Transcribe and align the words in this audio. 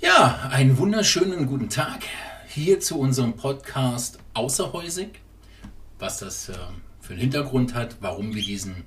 Ja, 0.00 0.48
einen 0.50 0.76
wunderschönen 0.78 1.46
guten 1.46 1.68
Tag 1.68 2.00
hier 2.48 2.80
zu 2.80 2.98
unserem 2.98 3.36
Podcast 3.36 4.18
Außerhäusig. 4.34 5.20
Was 5.98 6.18
das 6.18 6.48
äh, 6.48 6.54
für 7.00 7.12
einen 7.12 7.20
Hintergrund 7.22 7.74
hat, 7.74 7.96
warum 8.00 8.34
wir 8.34 8.42
diesen 8.42 8.84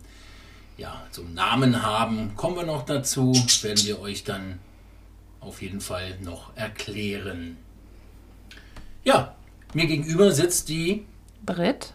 ja, 0.77 1.01
so 1.09 1.23
einen 1.23 1.33
Namen 1.33 1.81
haben, 1.81 2.35
kommen 2.35 2.55
wir 2.57 2.65
noch 2.65 2.85
dazu, 2.85 3.33
werden 3.61 3.83
wir 3.85 3.99
euch 3.99 4.25
dann 4.25 4.59
auf 5.39 5.61
jeden 5.61 5.81
Fall 5.81 6.19
noch 6.21 6.55
erklären. 6.55 7.57
Ja, 9.03 9.35
mir 9.73 9.87
gegenüber 9.87 10.31
sitzt 10.31 10.69
die 10.69 11.05
Brit. 11.45 11.93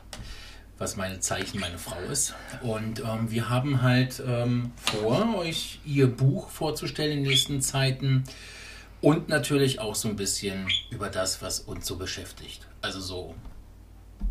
was 0.79 0.96
meine 0.96 1.20
Zeichen 1.20 1.60
meine 1.60 1.79
Frau 1.79 2.00
ist. 2.10 2.34
Und 2.62 3.00
ähm, 3.00 3.30
wir 3.30 3.48
haben 3.48 3.83
halt 3.83 4.20
ähm, 4.27 4.73
vor, 4.77 5.37
euch 5.37 5.79
ihr 5.84 6.09
Buch 6.09 6.48
vorzustellen 6.48 7.19
in 7.19 7.19
den 7.23 7.29
nächsten 7.29 7.60
Zeiten 7.60 8.24
und 9.02 9.29
natürlich 9.29 9.80
auch 9.80 9.95
so 9.95 10.09
ein 10.09 10.16
bisschen 10.16 10.69
über 10.91 11.10
das, 11.10 11.43
was 11.43 11.60
uns 11.60 11.87
so 11.87 11.97
beschäftigt. 11.97 12.66
Also 12.80 13.01
so 13.01 13.34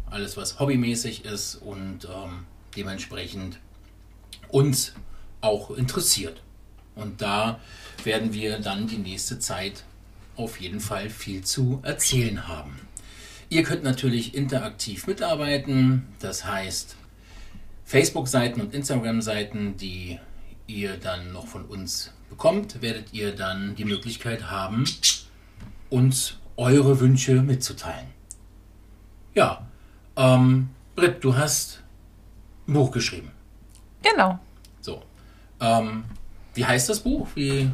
alles, 0.09 0.37
was 0.37 0.59
hobbymäßig 0.59 1.25
ist 1.25 1.55
und 1.55 2.05
ähm, 2.05 2.45
dementsprechend 2.75 3.59
uns 4.47 4.93
auch 5.41 5.71
interessiert. 5.71 6.41
Und 6.95 7.21
da 7.21 7.59
werden 8.03 8.33
wir 8.33 8.59
dann 8.59 8.87
die 8.87 8.97
nächste 8.97 9.39
Zeit 9.39 9.83
auf 10.37 10.59
jeden 10.59 10.79
Fall 10.79 11.09
viel 11.09 11.43
zu 11.43 11.79
erzählen 11.83 12.47
haben. 12.47 12.79
Ihr 13.49 13.63
könnt 13.63 13.83
natürlich 13.83 14.33
interaktiv 14.33 15.07
mitarbeiten, 15.07 16.07
das 16.19 16.45
heißt 16.45 16.95
Facebook-Seiten 17.83 18.61
und 18.61 18.73
Instagram-Seiten, 18.73 19.75
die 19.75 20.19
ihr 20.67 20.95
dann 20.95 21.33
noch 21.33 21.47
von 21.47 21.65
uns 21.65 22.11
bekommt, 22.31 22.81
werdet 22.81 23.13
ihr 23.13 23.35
dann 23.35 23.75
die 23.75 23.85
Möglichkeit 23.85 24.49
haben, 24.49 24.85
uns 25.91 26.37
eure 26.57 26.99
Wünsche 26.99 27.43
mitzuteilen. 27.43 28.07
Ja, 29.35 29.67
ähm, 30.15 30.69
Britt, 30.95 31.23
du 31.23 31.35
hast 31.35 31.83
ein 32.67 32.73
Buch 32.73 32.91
geschrieben. 32.91 33.31
Genau. 34.01 34.39
So. 34.79 35.03
Ähm, 35.59 36.05
wie 36.53 36.65
heißt 36.65 36.89
das 36.89 37.01
Buch? 37.01 37.27
Wie, 37.35 37.69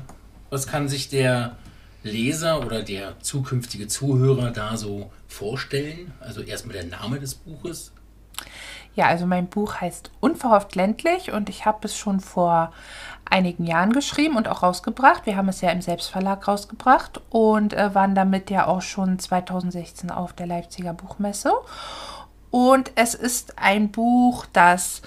was 0.50 0.68
kann 0.68 0.90
sich 0.90 1.08
der 1.08 1.56
Leser 2.04 2.66
oder 2.66 2.84
der 2.84 3.20
zukünftige 3.20 3.88
Zuhörer 3.88 4.52
da 4.52 4.76
so 4.76 5.12
vorstellen? 5.28 6.14
Also 6.20 6.42
erstmal 6.42 6.74
der 6.74 6.86
Name 6.86 7.20
des 7.20 7.36
Buches. 7.36 7.92
Ja, 8.98 9.06
also 9.06 9.28
mein 9.28 9.46
Buch 9.46 9.76
heißt 9.80 10.10
Unverhofft 10.22 10.74
ländlich 10.74 11.32
und 11.32 11.50
ich 11.50 11.68
habe 11.68 11.86
es 11.86 11.96
schon 11.96 12.20
vor 12.20 12.74
einigen 13.30 13.64
Jahren 13.64 13.94
geschrieben 13.94 14.36
und 14.36 14.48
auch 14.48 14.64
rausgebracht. 14.64 15.28
Wir 15.28 15.38
haben 15.38 15.50
es 15.50 15.62
ja 15.62 15.70
im 15.70 15.84
Selbstverlag 15.84 16.48
rausgebracht 16.48 17.22
und 17.30 17.74
äh, 17.74 17.94
waren 17.94 18.16
damit 18.16 18.50
ja 18.50 18.66
auch 18.66 18.82
schon 18.82 19.20
2016 19.20 20.10
auf 20.10 20.34
der 20.34 20.48
Leipziger 20.48 20.94
Buchmesse. 20.94 21.54
Und 22.50 22.92
es 22.96 23.14
ist 23.14 23.60
ein 23.60 23.92
Buch, 23.92 24.48
das 24.52 25.04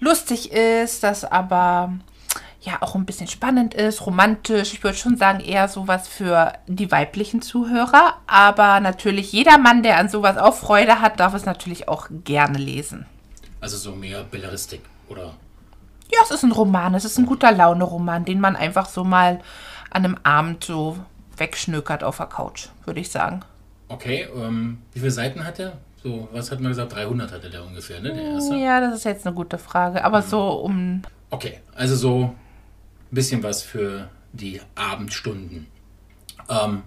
lustig 0.00 0.52
ist, 0.52 1.02
das 1.02 1.26
aber 1.26 1.92
ja 2.62 2.78
auch 2.80 2.94
ein 2.94 3.04
bisschen 3.04 3.28
spannend 3.28 3.74
ist, 3.74 4.06
romantisch. 4.06 4.72
Ich 4.72 4.82
würde 4.82 4.96
schon 4.96 5.18
sagen, 5.18 5.40
eher 5.40 5.68
sowas 5.68 6.08
für 6.08 6.54
die 6.68 6.90
weiblichen 6.90 7.42
Zuhörer. 7.42 8.14
Aber 8.26 8.80
natürlich 8.80 9.30
jeder 9.30 9.58
Mann, 9.58 9.82
der 9.82 9.98
an 9.98 10.08
sowas 10.08 10.38
auch 10.38 10.54
Freude 10.54 11.02
hat, 11.02 11.20
darf 11.20 11.34
es 11.34 11.44
natürlich 11.44 11.86
auch 11.86 12.08
gerne 12.24 12.56
lesen. 12.56 13.04
Also 13.60 13.76
so 13.76 13.92
mehr 13.92 14.24
Belleristik 14.24 14.82
oder 15.08 15.34
Ja, 16.12 16.18
es 16.22 16.30
ist 16.30 16.42
ein 16.44 16.52
Roman. 16.52 16.94
Es 16.94 17.04
ist 17.04 17.18
ein 17.18 17.26
guter 17.26 17.52
Laune-Roman, 17.52 18.24
den 18.24 18.40
man 18.40 18.56
einfach 18.56 18.88
so 18.88 19.04
mal 19.04 19.40
an 19.90 20.04
einem 20.04 20.18
Abend 20.22 20.64
so 20.64 20.98
wegschnökert 21.36 22.04
auf 22.04 22.18
der 22.18 22.26
Couch, 22.26 22.68
würde 22.84 23.00
ich 23.00 23.10
sagen. 23.10 23.40
Okay, 23.88 24.26
ähm, 24.34 24.78
wie 24.92 25.00
viele 25.00 25.10
Seiten 25.10 25.44
hat 25.44 25.58
er? 25.58 25.78
So, 26.02 26.28
was 26.32 26.50
hat 26.50 26.60
man 26.60 26.70
gesagt? 26.70 26.94
300 26.94 27.32
hatte 27.32 27.50
der 27.50 27.64
ungefähr, 27.64 28.00
ne? 28.00 28.12
Der 28.14 28.22
erste. 28.22 28.56
Ja, 28.56 28.80
das 28.80 28.94
ist 28.94 29.04
jetzt 29.04 29.26
eine 29.26 29.34
gute 29.34 29.58
Frage. 29.58 30.04
Aber 30.04 30.22
so 30.22 30.40
um. 30.50 31.02
Okay, 31.30 31.60
also 31.74 31.96
so 31.96 32.22
ein 32.24 32.34
bisschen 33.10 33.42
was 33.42 33.62
für 33.62 34.08
die 34.32 34.60
Abendstunden. 34.74 35.66
Ähm, 36.48 36.82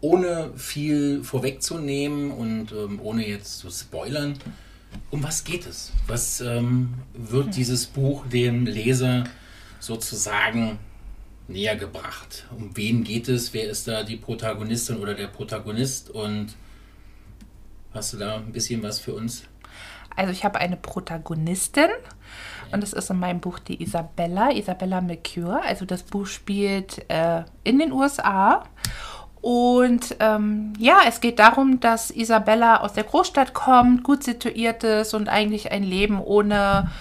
ohne 0.00 0.50
viel 0.56 1.22
vorwegzunehmen 1.22 2.32
und 2.32 2.72
ähm, 2.72 3.00
ohne 3.02 3.26
jetzt 3.26 3.58
zu 3.58 3.70
spoilern, 3.70 4.36
um 5.10 5.22
was 5.22 5.44
geht 5.44 5.66
es? 5.66 5.92
Was 6.06 6.40
ähm, 6.40 6.94
wird 7.14 7.56
dieses 7.56 7.86
Buch 7.86 8.26
dem 8.26 8.66
Leser 8.66 9.24
sozusagen 9.78 10.78
näher 11.48 11.76
gebracht? 11.76 12.46
Um 12.56 12.76
wen 12.76 13.04
geht 13.04 13.28
es? 13.28 13.52
Wer 13.52 13.68
ist 13.70 13.88
da 13.88 14.02
die 14.02 14.16
Protagonistin 14.16 14.98
oder 14.98 15.14
der 15.14 15.28
Protagonist? 15.28 16.10
Und 16.10 16.54
hast 17.92 18.14
du 18.14 18.18
da 18.18 18.36
ein 18.36 18.52
bisschen 18.52 18.82
was 18.82 18.98
für 18.98 19.14
uns? 19.14 19.44
Also 20.16 20.32
ich 20.32 20.44
habe 20.44 20.58
eine 20.58 20.76
Protagonistin 20.76 21.88
und 22.70 22.82
es 22.82 22.92
ist 22.92 23.10
in 23.10 23.18
meinem 23.18 23.40
Buch 23.40 23.58
die 23.58 23.82
Isabella, 23.82 24.50
Isabella 24.50 25.00
McCure. 25.00 25.62
Also 25.62 25.84
das 25.84 26.02
Buch 26.02 26.26
spielt 26.26 27.04
äh, 27.08 27.44
in 27.64 27.78
den 27.78 27.92
USA. 27.92 28.64
Und 29.42 30.16
ähm, 30.20 30.72
ja, 30.78 31.00
es 31.08 31.20
geht 31.20 31.40
darum, 31.40 31.80
dass 31.80 32.12
Isabella 32.12 32.80
aus 32.80 32.92
der 32.92 33.02
Großstadt 33.02 33.52
kommt, 33.52 34.04
gut 34.04 34.22
situiert 34.22 34.84
ist 34.84 35.14
und 35.14 35.28
eigentlich 35.28 35.72
ein 35.72 35.82
Leben 35.82 36.20
ohne 36.20 36.92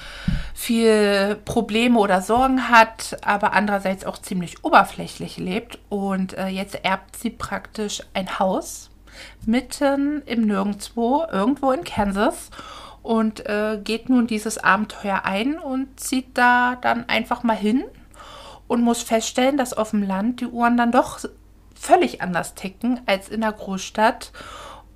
viel 0.56 1.40
Probleme 1.46 2.00
oder 2.00 2.22
Sorgen 2.22 2.70
hat, 2.70 3.18
aber 3.24 3.54
andererseits 3.54 4.06
auch 4.06 4.18
ziemlich 4.18 4.64
oberflächlich 4.64 5.38
lebt. 5.38 5.78
Und 5.90 6.36
äh, 6.36 6.48
jetzt 6.48 6.84
erbt 6.84 7.16
sie 7.16 7.30
praktisch 7.30 8.02
ein 8.16 8.40
Haus 8.40 8.90
mitten 9.46 10.24
im 10.26 10.48
Nirgendwo, 10.48 11.24
irgendwo 11.32 11.72
in 11.72 11.84
Kansas 11.84 12.50
und 13.04 13.46
äh, 13.46 13.80
geht 13.84 14.10
nun 14.10 14.26
dieses 14.26 14.58
Abenteuer 14.58 15.22
ein 15.26 15.60
und 15.60 16.00
zieht 16.00 16.38
da 16.38 16.76
dann 16.82 17.08
einfach 17.08 17.44
mal 17.44 17.56
hin 17.56 17.84
und 18.68 18.82
muss 18.82 19.04
feststellen, 19.04 19.58
dass 19.58 19.74
auf 19.74 19.92
dem 19.92 20.02
Land 20.02 20.42
die 20.42 20.48
Uhren 20.48 20.78
dann 20.78 20.92
doch 20.92 21.20
völlig 21.82 22.22
anders 22.22 22.54
ticken 22.54 23.02
als 23.08 23.28
in 23.28 23.42
der 23.42 23.52
Großstadt 23.52 24.32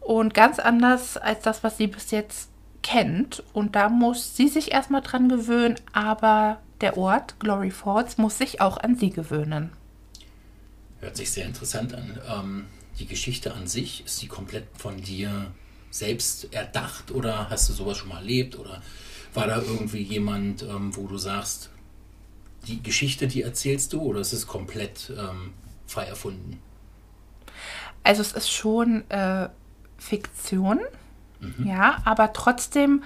und 0.02 0.36
ganz 0.36 0.60
anders 0.60 1.18
als 1.18 1.42
das, 1.42 1.64
was 1.64 1.78
sie 1.78 1.88
bis 1.88 2.12
jetzt 2.12 2.50
kennt. 2.84 3.44
Und 3.54 3.76
da 3.76 3.90
muss 3.90 4.36
sie 4.36 4.48
sich 4.48 4.72
erstmal 4.72 5.02
dran 5.02 5.28
gewöhnen, 5.28 5.76
aber 5.94 6.60
der 6.82 6.98
Ort, 6.98 7.40
Glory 7.40 7.72
Falls, 7.72 8.20
muss 8.20 8.38
sich 8.38 8.62
auch 8.62 8.78
an 8.78 8.96
sie 8.96 9.10
gewöhnen. 9.10 9.72
Hört 11.00 11.18
sich 11.18 11.32
sehr 11.32 11.46
interessant 11.46 11.96
an. 11.96 12.20
Ähm, 12.30 12.66
die 13.00 13.08
Geschichte 13.08 13.54
an 13.56 13.66
sich, 13.68 14.06
ist 14.06 14.22
die 14.22 14.28
komplett 14.28 14.68
von 14.78 15.02
dir 15.02 15.52
selbst 15.90 16.54
erdacht 16.54 17.10
oder 17.10 17.50
hast 17.50 17.68
du 17.68 17.74
sowas 17.74 17.98
schon 17.98 18.10
mal 18.10 18.18
erlebt? 18.18 18.60
Oder 18.60 18.84
war 19.34 19.48
da 19.48 19.60
irgendwie 19.60 20.04
jemand, 20.04 20.62
ähm, 20.62 20.96
wo 20.96 21.08
du 21.08 21.18
sagst, 21.18 21.72
die 22.68 22.84
Geschichte, 22.84 23.28
die 23.28 23.42
erzählst 23.42 23.94
du 23.94 24.02
oder 24.02 24.20
ist 24.20 24.34
es 24.34 24.46
komplett 24.46 25.12
ähm, 25.18 25.54
frei 25.88 26.06
erfunden? 26.06 26.60
Also 28.06 28.22
es 28.22 28.32
ist 28.32 28.52
schon 28.52 29.10
äh, 29.10 29.50
Fiktion, 29.98 30.80
ja, 31.64 31.98
aber 32.06 32.34
trotzdem 32.34 33.04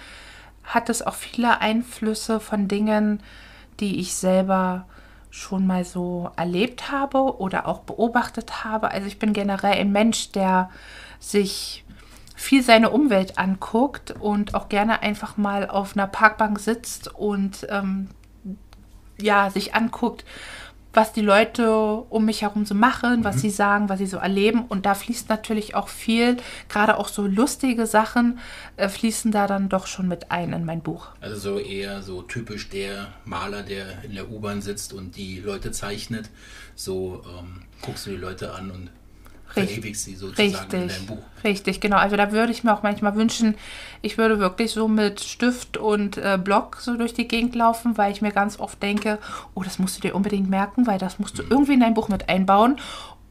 hat 0.63 0.89
es 0.89 1.01
auch 1.01 1.15
viele 1.15 1.61
Einflüsse 1.61 2.39
von 2.39 2.67
Dingen, 2.67 3.21
die 3.79 3.99
ich 3.99 4.13
selber 4.13 4.85
schon 5.31 5.67
mal 5.67 5.83
so 5.83 6.31
erlebt 6.35 6.91
habe 6.91 7.39
oder 7.39 7.67
auch 7.67 7.81
beobachtet 7.81 8.63
habe. 8.63 8.91
Also 8.91 9.07
ich 9.07 9.19
bin 9.19 9.33
generell 9.33 9.73
ein 9.73 9.91
Mensch, 9.91 10.31
der 10.31 10.69
sich 11.19 11.83
viel 12.35 12.63
seine 12.63 12.89
Umwelt 12.89 13.37
anguckt 13.37 14.11
und 14.19 14.55
auch 14.55 14.69
gerne 14.69 15.01
einfach 15.01 15.37
mal 15.37 15.69
auf 15.69 15.95
einer 15.95 16.07
Parkbank 16.07 16.59
sitzt 16.59 17.13
und 17.13 17.67
ähm, 17.69 18.09
ja, 19.19 19.49
sich 19.49 19.75
anguckt, 19.75 20.23
was 20.94 21.14
die 21.14 21.22
Leute 21.22 21.72
um 21.72 22.26
mich 22.26 22.41
herum 22.41 22.66
so 22.66 22.74
machen, 22.76 23.24
was 23.24 23.41
sie 23.41 23.50
sagen, 23.50 23.90
was 23.90 24.00
sie 24.00 24.08
so 24.08 24.18
erleben. 24.18 24.66
Und 24.68 24.86
da 24.86 24.96
fließt 24.96 25.30
natürlich 25.30 25.76
auch 25.76 25.88
viel, 25.88 26.38
gerade 26.68 26.97
auch 26.97 27.08
so 27.08 27.28
lustige 27.28 27.86
Sachen, 27.86 28.40
äh, 28.78 28.90
fließen 28.90 29.32
da 29.32 29.47
dann 29.47 29.70
doch 29.70 29.88
schon 29.88 30.08
mit 30.08 30.32
ein 30.32 30.53
in 30.53 30.66
mein 30.66 30.82
Buch. 30.82 31.08
Also 31.22 31.38
so 31.38 31.59
eher 31.59 32.02
so 32.02 32.22
typisch 32.22 32.70
der 32.70 33.14
Maler, 33.26 33.64
der 33.64 34.03
in 34.03 34.16
der 34.16 34.30
U-Bahn 34.32 34.62
sitzt 34.62 34.94
und 34.94 35.16
die 35.16 35.40
Leute 35.40 35.72
zeichnet. 35.72 36.30
So 36.76 37.24
ähm, 37.38 37.62
guckst 37.82 38.06
du 38.06 38.12
die 38.12 38.18
Leute 38.18 38.53
an 38.53 38.72
und. 38.72 38.90
Verewigst 39.53 40.03
sie 40.05 40.16
sozusagen 40.16 40.47
in 40.49 40.55
Richtig, 40.55 40.69
deinem 40.96 41.05
Buch. 41.07 41.23
richtig, 41.43 41.81
genau. 41.81 41.97
Also 41.97 42.16
da 42.16 42.31
würde 42.31 42.51
ich 42.51 42.63
mir 42.63 42.73
auch 42.73 42.84
manchmal 42.84 43.16
wünschen, 43.16 43.55
ich 44.01 44.17
würde 44.17 44.40
wirklich 44.40 44.72
so 44.72 44.87
mit 44.87 45.22
Stift 45.22 45.78
und 45.78 46.17
äh, 46.17 46.37
Block 46.41 46.78
so 46.79 46.96
durch 46.96 47.13
die 47.13 47.28
Gegend 47.28 47.55
laufen, 47.55 47.97
weil 47.97 48.11
ich 48.11 48.22
mir 48.22 48.31
ganz 48.31 48.59
oft 48.59 48.81
denke, 48.81 49.19
oh, 49.55 49.63
das 49.63 49.79
musst 49.79 49.97
du 49.97 50.01
dir 50.01 50.16
unbedingt 50.16 50.49
merken, 50.49 50.87
weil 50.87 50.99
das 50.99 51.19
musst 51.19 51.37
du 51.40 51.43
irgendwie 51.43 51.73
in 51.73 51.79
dein 51.81 51.93
Buch 51.93 52.09
mit 52.09 52.29
einbauen. 52.29 52.79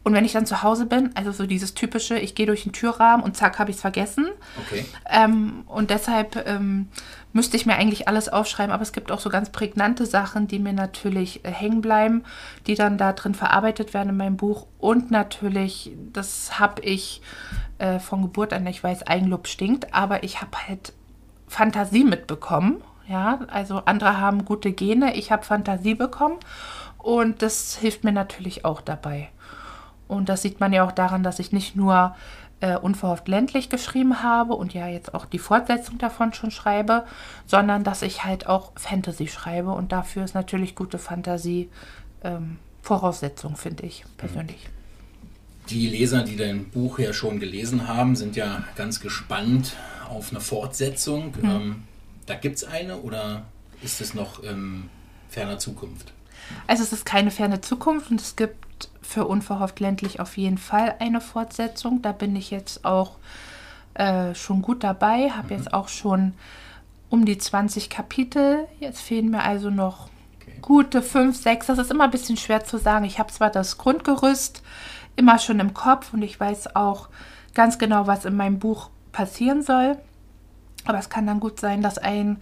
Und 0.05 0.15
wenn 0.15 0.25
ich 0.25 0.33
dann 0.33 0.47
zu 0.47 0.63
Hause 0.63 0.87
bin, 0.87 1.11
also 1.15 1.33
so 1.33 1.47
dieses 1.47 1.75
typische, 1.75 2.19
ich 2.19 2.35
gehe 2.35 2.47
durch 2.47 2.63
den 2.63 2.73
Türrahmen 2.73 3.25
und 3.25 3.37
zack, 3.37 3.59
habe 3.59 3.71
ich 3.71 3.77
es 3.77 3.83
vergessen. 3.83 4.27
Okay. 4.67 4.87
Ähm, 5.11 5.65
und 5.67 5.91
deshalb 5.91 6.47
ähm, 6.47 6.89
müsste 7.33 7.57
ich 7.57 7.67
mir 7.67 7.75
eigentlich 7.75 8.09
alles 8.09 8.29
aufschreiben, 8.29 8.73
aber 8.73 8.83
es 8.83 8.93
gibt 8.93 9.13
auch 9.13 9.21
so 9.21 9.29
ganz 9.29 9.51
prägnante 9.51 10.07
Sachen, 10.07 10.49
die 10.49 10.59
mir 10.59 10.73
natürlich 10.73 11.45
äh, 11.45 11.51
hängen 11.51 11.83
bleiben, 11.83 12.25
die 12.67 12.75
dann 12.75 12.97
da 12.97 13.13
drin 13.13 13.35
verarbeitet 13.35 13.93
werden 13.93 14.11
in 14.11 14.17
meinem 14.17 14.37
Buch. 14.37 14.67
Und 14.79 15.11
natürlich, 15.11 15.93
das 16.13 16.59
habe 16.59 16.83
ich 16.83 17.21
äh, 17.79 17.99
von 17.99 18.23
Geburt 18.23 18.53
an, 18.53 18.67
ich 18.67 18.83
weiß, 18.83 19.07
Eigenlob 19.07 19.47
stinkt, 19.47 19.93
aber 19.93 20.23
ich 20.23 20.41
habe 20.41 20.57
halt 20.67 20.93
Fantasie 21.49 22.05
mitbekommen. 22.05 22.83
Ja, 23.09 23.41
also 23.49 23.83
andere 23.87 24.19
haben 24.19 24.45
gute 24.45 24.73
Gene, 24.73 25.17
ich 25.17 25.33
habe 25.33 25.43
Fantasie 25.43 25.95
bekommen 25.95 26.37
und 26.99 27.41
das 27.41 27.77
hilft 27.77 28.05
mir 28.05 28.13
natürlich 28.13 28.67
auch 28.67 28.83
dabei. 28.83 29.31
Und 30.09 30.29
das 30.29 30.43
sieht 30.43 30.59
man 30.61 30.73
ja 30.73 30.85
auch 30.85 30.93
daran, 30.93 31.23
dass 31.23 31.39
ich 31.39 31.53
nicht 31.53 31.77
nur 31.77 32.17
äh, 32.61 32.77
unverhofft 32.77 33.29
ländlich 33.29 33.69
geschrieben 33.69 34.23
habe 34.23 34.55
und 34.55 34.75
ja 34.75 34.89
jetzt 34.89 35.15
auch 35.15 35.27
die 35.27 35.39
Fortsetzung 35.39 35.99
davon 35.99 36.33
schon 36.33 36.51
schreibe, 36.51 37.05
sondern 37.47 37.85
dass 37.85 38.03
ich 38.03 38.25
halt 38.25 38.47
auch 38.47 38.73
Fantasy 38.77 39.29
schreibe 39.29 39.71
und 39.71 39.93
dafür 39.93 40.25
ist 40.25 40.35
natürlich 40.35 40.75
gute 40.75 40.99
Fantasie 40.99 41.69
ähm, 42.25 42.59
Voraussetzung, 42.83 43.57
finde 43.57 43.87
ich 43.87 44.05
persönlich. 44.17 44.69
Die 45.69 45.87
Leser, 45.87 46.23
die 46.23 46.37
dein 46.37 46.71
Buch 46.71 46.99
ja 46.99 47.13
schon 47.13 47.39
gelesen 47.39 47.87
haben, 47.87 48.17
sind 48.17 48.35
ja 48.37 48.65
ganz 48.77 49.01
gespannt 49.01 49.77
auf 50.09 50.31
eine 50.31 50.41
Fortsetzung. 50.41 51.35
Mhm. 51.41 51.51
Ähm, 51.51 51.83
da 52.27 52.35
gibt 52.35 52.57
es 52.57 52.65
eine 52.65 52.97
oder 52.99 53.45
ist 53.83 54.01
es 54.01 54.15
noch 54.15 54.43
in 54.43 54.89
ferner 55.29 55.59
Zukunft? 55.59 56.13
Also 56.67 56.83
es 56.83 56.93
ist 56.93 57.05
keine 57.05 57.31
ferne 57.31 57.61
Zukunft 57.61 58.11
und 58.11 58.21
es 58.21 58.37
gibt 58.37 58.91
für 59.03 59.27
Unverhofft 59.27 59.81
ländlich 59.81 60.21
auf 60.21 60.37
jeden 60.37 60.59
Fall 60.59 60.95
eine 60.99 61.21
Fortsetzung. 61.21 62.03
Da 62.03 62.13
bin 62.13 62.37
ich 62.37 62.51
jetzt 62.51 62.85
auch 62.85 63.17
äh, 63.95 64.35
schon 64.35 64.63
gut 64.63 64.85
dabei, 64.85 65.31
habe 65.31 65.53
mhm. 65.55 65.59
jetzt 65.59 65.75
auch 65.75 65.89
schon 65.89 66.35
um 67.11 67.25
die 67.25 67.39
20 67.39 67.91
Kapitel. 67.91 68.67
Jetzt 68.81 69.01
fehlen 69.01 69.31
mir 69.31 69.43
also 69.43 69.71
noch 69.71 70.09
okay. 70.41 70.59
gute 70.61 71.03
5, 71.03 71.37
6. 71.37 71.67
Das 71.67 71.79
ist 71.79 71.91
immer 71.91 72.05
ein 72.05 72.11
bisschen 72.11 72.37
schwer 72.37 72.65
zu 72.65 72.79
sagen. 72.79 73.05
Ich 73.05 73.19
habe 73.19 73.33
zwar 73.33 73.51
das 73.51 73.79
Grundgerüst 73.79 74.63
immer 75.17 75.39
schon 75.39 75.59
im 75.59 75.75
Kopf 75.75 76.13
und 76.13 76.23
ich 76.23 76.39
weiß 76.39 76.77
auch 76.77 77.09
ganz 77.55 77.79
genau, 77.79 78.07
was 78.07 78.25
in 78.25 78.37
meinem 78.37 78.59
Buch 78.59 78.91
passieren 79.11 79.63
soll. 79.63 79.97
Aber 80.85 80.99
es 80.99 81.09
kann 81.09 81.27
dann 81.27 81.41
gut 81.41 81.59
sein, 81.59 81.83
dass 81.83 81.99
ein 81.99 82.39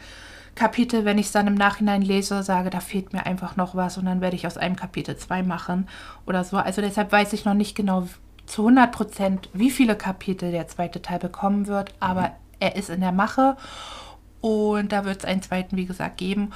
Kapitel, 0.56 1.05
wenn 1.05 1.19
ich 1.19 1.26
es 1.26 1.32
dann 1.32 1.47
im 1.47 1.55
Nachhinein 1.55 2.03
lese, 2.03 2.43
sage, 2.43 2.70
da 2.70 2.81
fehlt 2.81 3.12
mir 3.12 3.26
einfach 3.26 3.56
noch 3.56 3.76
was 3.76 3.99
und 3.99 4.06
dann 4.06 4.20
werde 4.20 4.35
ich 4.35 4.47
aus 4.47 4.56
einem 4.56 4.75
Kapitel 4.75 5.17
zwei 5.17 5.43
machen 5.43 5.88
oder 6.26 6.43
so. 6.43 6.56
Also 6.56 6.81
deshalb 6.82 7.12
weiß 7.12 7.32
ich 7.35 7.44
noch 7.44 7.55
nicht 7.55 7.76
genau 7.76 8.08
zu 8.47 8.62
100 8.62 8.91
Prozent, 8.91 9.50
wie 9.53 9.70
viele 9.70 9.97
Kapitel 9.97 10.50
der 10.50 10.67
zweite 10.67 11.03
Teil 11.03 11.19
bekommen 11.19 11.67
wird, 11.67 11.94
aber 12.00 12.23
mhm. 12.23 12.35
er 12.61 12.76
ist 12.76 12.91
in 12.91 13.00
der 13.00 13.12
Mache 13.12 13.56
und 14.41 14.93
da 14.93 15.05
wird 15.05 15.19
es 15.19 15.25
einen 15.25 15.43
zweiten, 15.43 15.76
wie 15.76 15.87
gesagt, 15.87 16.17
geben. 16.17 16.53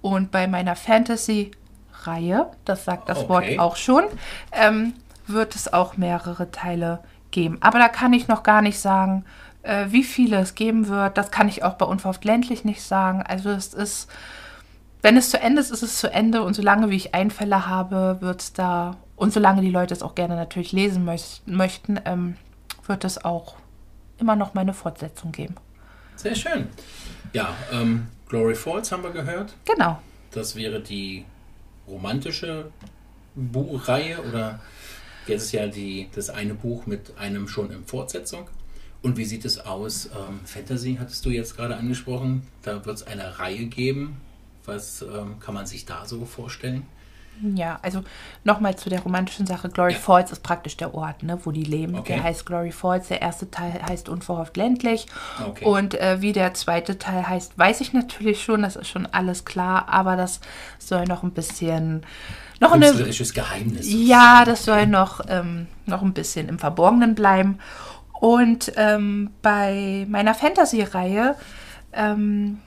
Und 0.00 0.30
bei 0.30 0.46
meiner 0.46 0.74
Fantasy-Reihe, 0.74 2.50
das 2.64 2.84
sagt 2.84 3.08
das 3.08 3.18
okay. 3.18 3.28
Wort 3.28 3.58
auch 3.58 3.76
schon, 3.76 4.04
ähm, 4.52 4.94
wird 5.26 5.54
es 5.54 5.72
auch 5.72 5.96
mehrere 5.96 6.50
Teile 6.50 7.00
geben. 7.30 7.58
Aber 7.60 7.78
da 7.78 7.88
kann 7.88 8.12
ich 8.12 8.28
noch 8.28 8.42
gar 8.42 8.62
nicht 8.62 8.78
sagen, 8.78 9.24
äh, 9.62 9.86
wie 9.90 10.04
viele 10.04 10.38
es 10.38 10.54
geben 10.54 10.88
wird, 10.88 11.16
das 11.16 11.30
kann 11.30 11.48
ich 11.48 11.62
auch 11.64 11.74
bei 11.74 11.86
Unverhofft 11.86 12.24
ländlich 12.24 12.64
nicht 12.64 12.82
sagen. 12.82 13.22
Also 13.22 13.50
es 13.50 13.74
ist, 13.74 14.10
wenn 15.02 15.16
es 15.16 15.30
zu 15.30 15.40
Ende 15.40 15.60
ist, 15.60 15.70
ist 15.70 15.82
es 15.82 15.98
zu 15.98 16.10
Ende 16.10 16.42
und 16.42 16.54
solange 16.54 16.90
wie 16.90 16.96
ich 16.96 17.14
Einfälle 17.14 17.66
habe, 17.66 18.18
wird 18.20 18.40
es 18.40 18.52
da, 18.52 18.96
und 19.16 19.32
solange 19.32 19.62
die 19.62 19.70
Leute 19.70 19.94
es 19.94 20.02
auch 20.02 20.14
gerne 20.14 20.36
natürlich 20.36 20.72
lesen 20.72 21.04
möcht 21.04 21.46
möchten, 21.46 22.00
ähm, 22.04 22.36
wird 22.86 23.04
es 23.04 23.24
auch 23.24 23.54
immer 24.18 24.36
noch 24.36 24.54
meine 24.54 24.74
Fortsetzung 24.74 25.32
geben. 25.32 25.54
Sehr 26.16 26.34
schön. 26.34 26.68
Ja, 27.32 27.54
ähm, 27.72 28.08
Glory 28.28 28.54
Falls 28.54 28.92
haben 28.92 29.02
wir 29.02 29.10
gehört. 29.10 29.54
Genau. 29.64 30.00
Das 30.30 30.56
wäre 30.56 30.80
die 30.80 31.24
romantische 31.86 32.70
Buchreihe 33.34 34.20
oder 34.22 34.60
jetzt 35.26 35.44
ist 35.44 35.52
ja 35.52 35.66
die, 35.66 36.08
das 36.14 36.30
eine 36.30 36.54
Buch 36.54 36.86
mit 36.86 37.16
einem 37.18 37.48
schon 37.48 37.70
in 37.70 37.84
Fortsetzung. 37.84 38.48
Und 39.02 39.16
wie 39.16 39.24
sieht 39.24 39.44
es 39.44 39.58
aus? 39.58 40.06
Ähm, 40.06 40.40
Fantasy 40.44 40.96
hattest 40.98 41.26
du 41.26 41.30
jetzt 41.30 41.56
gerade 41.56 41.76
angesprochen. 41.76 42.46
Da 42.62 42.84
wird 42.86 42.96
es 42.96 43.06
eine 43.06 43.38
Reihe 43.38 43.66
geben. 43.66 44.20
Was 44.64 45.02
ähm, 45.02 45.40
kann 45.40 45.54
man 45.54 45.66
sich 45.66 45.84
da 45.84 46.06
so 46.06 46.24
vorstellen? 46.24 46.86
Ja, 47.54 47.80
also 47.82 48.04
nochmal 48.44 48.76
zu 48.76 48.88
der 48.88 49.00
romantischen 49.00 49.46
Sache. 49.46 49.68
Glory 49.68 49.94
ja. 49.94 49.98
Falls 49.98 50.30
ist 50.30 50.42
praktisch 50.42 50.76
der 50.76 50.94
Ort, 50.94 51.22
ne, 51.22 51.38
wo 51.42 51.50
die 51.50 51.64
leben. 51.64 51.96
Okay. 51.96 52.14
Der 52.14 52.22
heißt 52.22 52.46
Glory 52.46 52.70
Falls. 52.70 53.08
Der 53.08 53.22
erste 53.22 53.50
Teil 53.50 53.80
heißt 53.88 54.08
Unverhofft 54.08 54.56
ländlich. 54.56 55.06
Okay. 55.44 55.64
Und 55.64 55.94
äh, 55.94 56.20
wie 56.20 56.32
der 56.32 56.54
zweite 56.54 56.98
Teil 56.98 57.28
heißt, 57.28 57.58
weiß 57.58 57.80
ich 57.80 57.92
natürlich 57.92 58.44
schon. 58.44 58.62
Das 58.62 58.76
ist 58.76 58.88
schon 58.88 59.06
alles 59.06 59.44
klar. 59.44 59.88
Aber 59.88 60.16
das 60.16 60.40
soll 60.78 61.04
noch 61.06 61.22
ein 61.22 61.32
bisschen. 61.32 62.02
Noch 62.60 62.72
eine, 62.72 62.92
Geheimnis. 62.92 63.86
Ja, 63.88 64.44
das 64.44 64.64
soll 64.64 64.86
noch, 64.86 65.20
ähm, 65.26 65.66
noch 65.86 66.02
ein 66.02 66.12
bisschen 66.12 66.48
im 66.48 66.60
Verborgenen 66.60 67.16
bleiben. 67.16 67.58
Und 68.22 68.74
ähm, 68.76 69.30
bei 69.42 70.06
meiner 70.08 70.32
Fantasy-Reihe 70.32 71.34
ähm, 71.92 72.60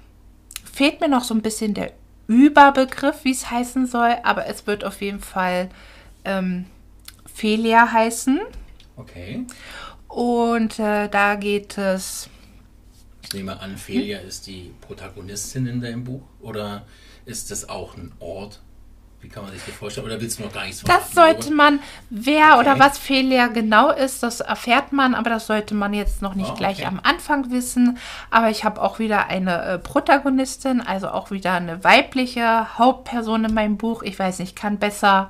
fehlt 0.70 1.00
mir 1.00 1.08
noch 1.08 1.24
so 1.24 1.34
ein 1.34 1.42
bisschen 1.42 1.74
der 1.74 1.94
Überbegriff, 2.28 3.24
wie 3.24 3.32
es 3.32 3.50
heißen 3.50 3.88
soll, 3.88 4.18
aber 4.24 4.48
es 4.48 4.68
wird 4.68 4.84
auf 4.84 5.02
jeden 5.02 5.22
Fall 5.22 5.70
ähm, 6.26 6.66
Felia 7.34 7.90
heißen. 7.90 8.42
Okay. 8.98 9.46
Und 10.10 10.78
äh, 10.78 11.08
da 11.08 11.36
geht 11.36 11.78
es. 11.78 12.30
Ich 13.24 13.32
nehme 13.32 13.58
an, 13.58 13.78
Felia 13.78 14.20
hm? 14.20 14.28
ist 14.28 14.48
die 14.48 14.74
Protagonistin 14.82 15.68
in 15.68 15.80
deinem 15.80 16.04
Buch 16.04 16.24
oder 16.42 16.86
ist 17.24 17.50
das 17.50 17.70
auch 17.70 17.96
ein 17.96 18.12
Ort? 18.20 18.62
Wie 19.26 19.30
kann 19.30 19.44
man 19.44 19.54
sich 19.54 19.64
das 19.66 19.74
vorstellen? 19.74 20.06
Oder 20.06 20.22
willst 20.22 20.38
du 20.38 20.44
noch 20.44 20.54
gar 20.54 20.66
nichts 20.66 20.84
Das 20.84 21.12
sollte 21.14 21.52
man, 21.52 21.80
wer 22.12 22.52
okay. 22.52 22.60
oder 22.60 22.78
was 22.78 23.00
Felia 23.00 23.48
genau 23.48 23.90
ist, 23.90 24.22
das 24.22 24.40
erfährt 24.40 24.94
man, 24.94 25.16
aber 25.16 25.32
das 25.32 25.48
sollte 25.48 25.74
man 25.74 25.96
jetzt 25.96 26.22
noch 26.22 26.36
nicht 26.36 26.50
oh, 26.50 26.52
okay. 26.52 26.60
gleich 26.60 26.86
am 26.86 27.00
Anfang 27.02 27.50
wissen. 27.50 27.98
Aber 28.30 28.52
ich 28.52 28.64
habe 28.64 28.80
auch 28.80 29.00
wieder 29.00 29.26
eine 29.26 29.64
äh, 29.64 29.80
Protagonistin, 29.80 30.80
also 30.80 31.10
auch 31.10 31.32
wieder 31.32 31.54
eine 31.54 31.84
weibliche 31.84 32.78
Hauptperson 32.78 33.46
in 33.46 33.54
meinem 33.56 33.78
Buch. 33.78 34.04
Ich 34.04 34.20
weiß 34.20 34.38
nicht, 34.38 34.56
kann 34.56 34.78
besser 34.78 35.30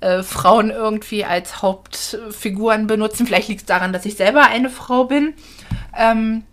äh, 0.00 0.22
Frauen 0.22 0.68
irgendwie 0.68 1.24
als 1.24 1.62
Hauptfiguren 1.62 2.86
benutzen. 2.86 3.26
Vielleicht 3.26 3.48
liegt 3.48 3.62
es 3.62 3.66
daran, 3.66 3.94
dass 3.94 4.04
ich 4.04 4.16
selber 4.16 4.42
eine 4.42 4.68
Frau 4.68 5.04
bin. 5.04 5.32
Ähm, 5.96 6.44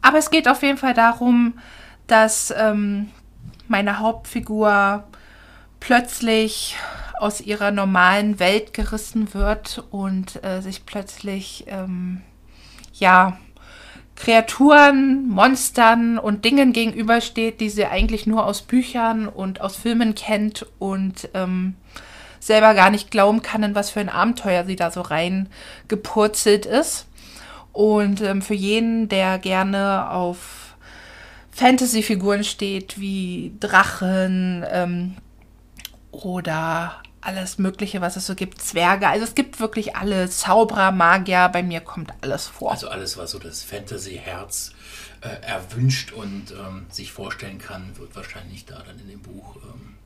aber 0.00 0.16
es 0.16 0.30
geht 0.30 0.48
auf 0.48 0.62
jeden 0.62 0.78
Fall 0.78 0.94
darum, 0.94 1.58
dass 2.06 2.54
ähm, 2.56 3.10
meine 3.68 3.98
Hauptfigur 3.98 5.04
plötzlich 5.80 6.76
aus 7.18 7.40
ihrer 7.40 7.70
normalen 7.70 8.38
Welt 8.38 8.72
gerissen 8.72 9.34
wird 9.34 9.84
und 9.90 10.42
äh, 10.44 10.60
sich 10.62 10.86
plötzlich, 10.86 11.64
ähm, 11.68 12.22
ja, 12.94 13.38
Kreaturen, 14.16 15.28
Monstern 15.28 16.18
und 16.18 16.44
Dingen 16.44 16.74
gegenübersteht, 16.74 17.60
die 17.60 17.70
sie 17.70 17.86
eigentlich 17.86 18.26
nur 18.26 18.44
aus 18.44 18.60
Büchern 18.60 19.26
und 19.26 19.62
aus 19.62 19.76
Filmen 19.76 20.14
kennt 20.14 20.66
und 20.78 21.30
ähm, 21.32 21.74
selber 22.38 22.74
gar 22.74 22.90
nicht 22.90 23.10
glauben 23.10 23.40
kann, 23.40 23.62
in 23.62 23.74
was 23.74 23.90
für 23.90 24.00
ein 24.00 24.10
Abenteuer 24.10 24.64
sie 24.64 24.76
da 24.76 24.90
so 24.90 25.00
reingepurzelt 25.00 26.66
ist. 26.66 27.06
Und 27.72 28.20
ähm, 28.20 28.42
für 28.42 28.54
jeden, 28.54 29.08
der 29.08 29.38
gerne 29.38 30.10
auf 30.10 30.74
Fantasy-Figuren 31.52 32.44
steht, 32.44 33.00
wie 33.00 33.52
Drachen, 33.60 34.64
ähm, 34.70 35.16
oder 36.12 37.02
alles 37.20 37.58
Mögliche, 37.58 38.00
was 38.00 38.16
es 38.16 38.26
so 38.26 38.34
gibt. 38.34 38.62
Zwerge. 38.62 39.08
Also 39.08 39.24
es 39.24 39.34
gibt 39.34 39.60
wirklich 39.60 39.96
alle 39.96 40.28
Zauberer, 40.30 40.90
Magier. 40.90 41.48
Bei 41.52 41.62
mir 41.62 41.80
kommt 41.80 42.12
alles 42.22 42.46
vor. 42.46 42.72
Also 42.72 42.88
alles, 42.88 43.16
was 43.18 43.32
so 43.32 43.38
das 43.38 43.62
Fantasy-Herz 43.62 44.72
äh, 45.20 45.28
erwünscht 45.46 46.12
und 46.12 46.52
ähm, 46.52 46.86
sich 46.90 47.12
vorstellen 47.12 47.58
kann, 47.58 47.96
wird 47.98 48.16
wahrscheinlich 48.16 48.64
da 48.64 48.82
dann 48.86 48.98
in 48.98 49.08
dem 49.08 49.20
Buch 49.20 49.56
ähm, 49.56 49.96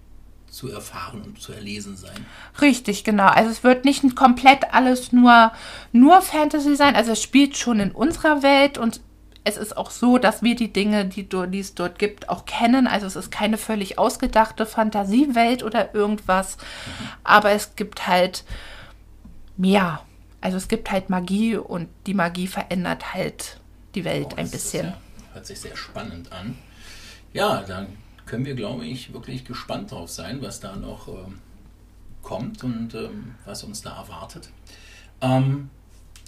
zu 0.48 0.70
erfahren 0.70 1.22
und 1.22 1.40
zu 1.40 1.52
erlesen 1.52 1.96
sein. 1.96 2.26
Richtig, 2.60 3.04
genau. 3.04 3.26
Also 3.26 3.50
es 3.50 3.64
wird 3.64 3.84
nicht 3.84 4.16
komplett 4.16 4.72
alles 4.72 5.12
nur, 5.12 5.52
nur 5.92 6.22
Fantasy 6.22 6.76
sein. 6.76 6.96
Also 6.96 7.12
es 7.12 7.22
spielt 7.22 7.56
schon 7.56 7.80
in 7.80 7.92
unserer 7.92 8.42
Welt 8.42 8.78
und 8.78 9.00
es 9.44 9.58
ist 9.58 9.76
auch 9.76 9.90
so, 9.90 10.16
dass 10.16 10.42
wir 10.42 10.56
die 10.56 10.72
Dinge, 10.72 11.04
die, 11.04 11.28
die, 11.28 11.60
es 11.60 11.74
dort 11.74 11.98
gibt, 11.98 12.30
auch 12.30 12.46
kennen. 12.46 12.86
Also 12.86 13.06
es 13.06 13.14
ist 13.14 13.30
keine 13.30 13.58
völlig 13.58 13.98
ausgedachte 13.98 14.64
Fantasiewelt 14.64 15.62
oder 15.62 15.94
irgendwas. 15.94 16.56
Aber 17.22 17.50
es 17.50 17.76
gibt 17.76 18.06
halt 18.06 18.44
mehr. 19.58 20.00
Also 20.40 20.56
es 20.56 20.68
gibt 20.68 20.90
halt 20.90 21.10
Magie 21.10 21.56
und 21.56 21.88
die 22.06 22.14
Magie 22.14 22.46
verändert 22.46 23.12
halt 23.14 23.60
die 23.94 24.04
Welt 24.04 24.28
oh, 24.32 24.36
ein 24.36 24.50
bisschen. 24.50 24.86
Ja, 24.86 24.96
hört 25.34 25.46
sich 25.46 25.60
sehr 25.60 25.76
spannend 25.76 26.32
an. 26.32 26.56
Ja, 27.34 27.62
dann 27.62 27.88
können 28.24 28.46
wir, 28.46 28.54
glaube 28.54 28.86
ich, 28.86 29.12
wirklich 29.12 29.44
gespannt 29.44 29.90
drauf 29.90 30.10
sein, 30.10 30.40
was 30.40 30.60
da 30.60 30.74
noch 30.76 31.08
ähm, 31.08 31.40
kommt 32.22 32.64
und 32.64 32.94
ähm, 32.94 33.34
was 33.44 33.62
uns 33.62 33.82
da 33.82 33.96
erwartet. 33.96 34.48
Ähm, 35.20 35.68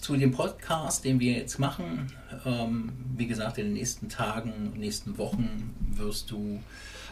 zu 0.00 0.16
dem 0.16 0.30
Podcast, 0.30 1.04
den 1.04 1.20
wir 1.20 1.32
jetzt 1.32 1.58
machen, 1.58 2.12
ähm, 2.44 2.92
wie 3.16 3.26
gesagt, 3.26 3.58
in 3.58 3.66
den 3.66 3.74
nächsten 3.74 4.08
Tagen, 4.08 4.72
nächsten 4.76 5.18
Wochen 5.18 5.74
wirst 5.90 6.30
du 6.30 6.60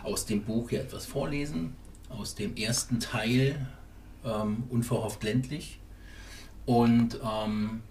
aus 0.02 0.26
dem 0.26 0.42
Buch 0.42 0.70
hier 0.70 0.80
etwas 0.82 1.06
vorlesen, 1.06 1.74
aus 2.08 2.34
dem 2.34 2.56
ersten 2.56 3.00
Teil, 3.00 3.66
ähm, 4.24 4.64
Unverhofft 4.68 5.22
ländlich. 5.24 5.80
Und 6.66 7.20
ähm, 7.22 7.82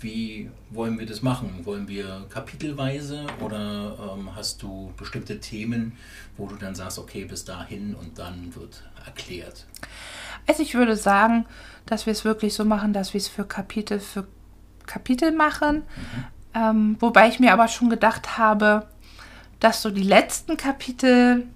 wie 0.00 0.50
wollen 0.70 0.98
wir 0.98 1.06
das 1.06 1.22
machen? 1.22 1.64
Wollen 1.64 1.88
wir 1.88 2.26
kapitelweise 2.28 3.26
oder 3.40 4.16
ähm, 4.16 4.34
hast 4.34 4.62
du 4.62 4.92
bestimmte 4.96 5.40
Themen, 5.40 5.92
wo 6.36 6.46
du 6.46 6.56
dann 6.56 6.74
sagst, 6.74 6.98
okay, 6.98 7.24
bis 7.24 7.44
dahin 7.44 7.94
und 7.94 8.18
dann 8.18 8.54
wird 8.54 8.82
erklärt? 9.04 9.66
Also 10.48 10.62
ich 10.62 10.74
würde 10.74 10.96
sagen, 10.96 11.46
dass 11.86 12.06
wir 12.06 12.12
es 12.12 12.24
wirklich 12.24 12.54
so 12.54 12.64
machen, 12.64 12.92
dass 12.92 13.14
wir 13.14 13.18
es 13.18 13.28
für 13.28 13.44
Kapitel 13.44 14.00
für 14.00 14.26
Kapitel 14.86 15.30
machen. 15.30 15.76
Mhm. 15.76 16.24
Ähm, 16.54 16.96
wobei 16.98 17.28
ich 17.28 17.38
mir 17.38 17.52
aber 17.52 17.68
schon 17.68 17.90
gedacht 17.90 18.38
habe, 18.38 18.88
dass 19.60 19.82
so 19.82 19.90
die 19.90 20.02
letzten 20.02 20.56
Kapitel 20.56 21.46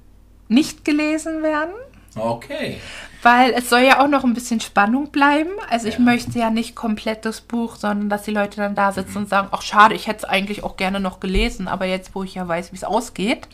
nicht 0.49 0.85
gelesen 0.85 1.43
werden. 1.43 1.73
Okay. 2.15 2.79
Weil 3.23 3.53
es 3.53 3.71
soll 3.71 3.81
ja 3.81 4.03
auch 4.03 4.09
noch 4.09 4.25
ein 4.25 4.35
bisschen 4.35 4.61
Spannung 4.61 5.11
bleiben. 5.11 5.51
Also 5.71 5.87
ich 5.87 5.95
ja. 5.95 6.01
möchte 6.01 6.39
ja 6.39 6.51
nicht 6.51 6.75
komplett 6.75 7.25
das 7.25 7.41
Buch, 7.41 7.77
sondern 7.77 8.09
dass 8.09 8.25
die 8.25 8.33
Leute 8.33 8.57
dann 8.57 8.75
da 8.75 8.91
sitzen 8.91 9.13
mhm. 9.13 9.17
und 9.19 9.29
sagen, 9.29 9.49
ach 9.53 9.63
schade, 9.63 9.95
ich 9.95 10.09
hätte 10.09 10.19
es 10.19 10.25
eigentlich 10.25 10.65
auch 10.65 10.77
gerne 10.77 10.99
noch 10.99 11.21
gelesen, 11.21 11.69
aber 11.69 11.87
jetzt, 11.87 12.15
wo 12.15 12.25
ich 12.25 12.35
ja 12.35 12.47
weiß, 12.47 12.73
wie 12.73 12.77
es 12.77 12.85
ausgeht. 12.85 13.49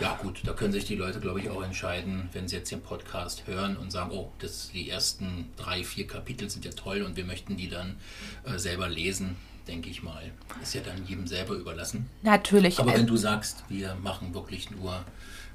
Ja 0.00 0.18
gut, 0.20 0.42
da 0.44 0.52
können 0.52 0.72
sich 0.72 0.84
die 0.84 0.96
Leute, 0.96 1.20
glaube 1.20 1.40
ich, 1.40 1.48
auch 1.48 1.62
entscheiden, 1.62 2.28
wenn 2.32 2.48
sie 2.48 2.56
jetzt 2.56 2.70
den 2.70 2.82
Podcast 2.82 3.46
hören 3.46 3.76
und 3.76 3.90
sagen, 3.90 4.10
oh, 4.12 4.30
das, 4.40 4.70
die 4.72 4.90
ersten 4.90 5.50
drei, 5.56 5.84
vier 5.84 6.06
Kapitel 6.06 6.50
sind 6.50 6.64
ja 6.64 6.72
toll 6.72 7.02
und 7.02 7.16
wir 7.16 7.24
möchten 7.24 7.56
die 7.56 7.68
dann 7.68 7.96
äh, 8.44 8.58
selber 8.58 8.88
lesen 8.88 9.36
denke 9.66 9.88
ich 9.88 10.02
mal. 10.02 10.30
Ist 10.62 10.74
ja 10.74 10.82
dann 10.82 11.06
jedem 11.06 11.26
selber 11.26 11.54
überlassen. 11.54 12.10
Natürlich. 12.22 12.78
Aber 12.78 12.92
wenn 12.92 13.06
du 13.06 13.16
sagst, 13.16 13.64
wir 13.68 13.94
machen 14.02 14.34
wirklich 14.34 14.70
nur 14.70 15.04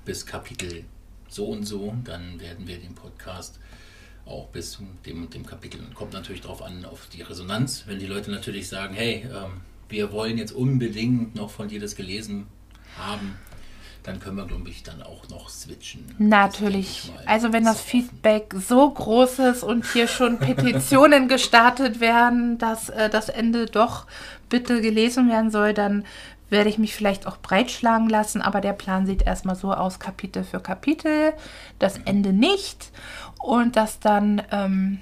bis 0.04 0.26
Kapitel 0.26 0.84
so 1.30 1.46
und 1.46 1.64
so, 1.64 1.96
dann 2.04 2.40
werden 2.40 2.68
wir 2.68 2.78
den 2.78 2.96
Podcast 2.96 3.60
auch 4.26 4.48
bis 4.48 4.72
zu 4.74 4.84
dem, 5.06 5.30
dem 5.30 5.46
Kapitel. 5.46 5.80
Kommt 5.94 6.14
natürlich 6.14 6.42
darauf 6.42 6.62
an, 6.62 6.86
auf 6.86 7.08
die 7.14 7.22
Resonanz. 7.22 7.84
Wenn 7.88 8.00
die 8.00 8.06
Leute 8.06 8.32
natürlich 8.32 8.68
sagen, 8.68 8.94
hey, 8.94 9.26
ähm, 9.26 9.62
wir 9.90 10.12
wollen 10.12 10.38
jetzt 10.38 10.52
unbedingt 10.52 11.36
noch 11.36 11.50
von 11.50 11.68
dir 11.68 11.80
das 11.80 11.96
gelesen 11.96 12.46
haben, 12.98 13.36
dann 14.04 14.20
können 14.20 14.38
wir, 14.38 14.46
glaube 14.46 14.70
ich, 14.70 14.84
dann 14.84 15.02
auch 15.02 15.28
noch 15.30 15.50
switchen. 15.50 16.06
Natürlich. 16.18 17.12
Also 17.26 17.52
wenn 17.52 17.66
das 17.66 17.82
Feedback 17.82 18.54
so 18.58 18.90
groß 18.90 19.40
ist 19.40 19.64
und 19.64 19.86
hier 19.92 20.08
schon 20.08 20.40
Petitionen 20.40 21.28
gestartet 21.28 22.00
werden, 22.00 22.58
dass 22.58 22.90
äh, 22.90 23.10
das 23.10 23.30
Ende 23.30 23.66
doch 23.66 24.06
bitte 24.48 24.82
gelesen 24.82 25.30
werden 25.30 25.52
soll, 25.52 25.74
dann 25.74 26.06
werde 26.50 26.70
ich 26.70 26.78
mich 26.78 26.96
vielleicht 26.96 27.28
auch 27.28 27.38
breitschlagen 27.38 28.10
lassen, 28.10 28.42
aber 28.42 28.62
der 28.62 28.74
Plan 28.74 29.06
sieht 29.06 29.22
erstmal 29.24 29.56
so 29.56 29.74
aus, 29.74 30.00
Kapitel 30.00 30.44
für 30.44 30.60
Kapitel, 30.60 31.34
das 31.78 31.98
Ende 32.06 32.34
nicht 32.34 32.92
und 33.40 33.76
dass 33.76 34.00
dann 34.00 34.42
ähm, 34.52 35.00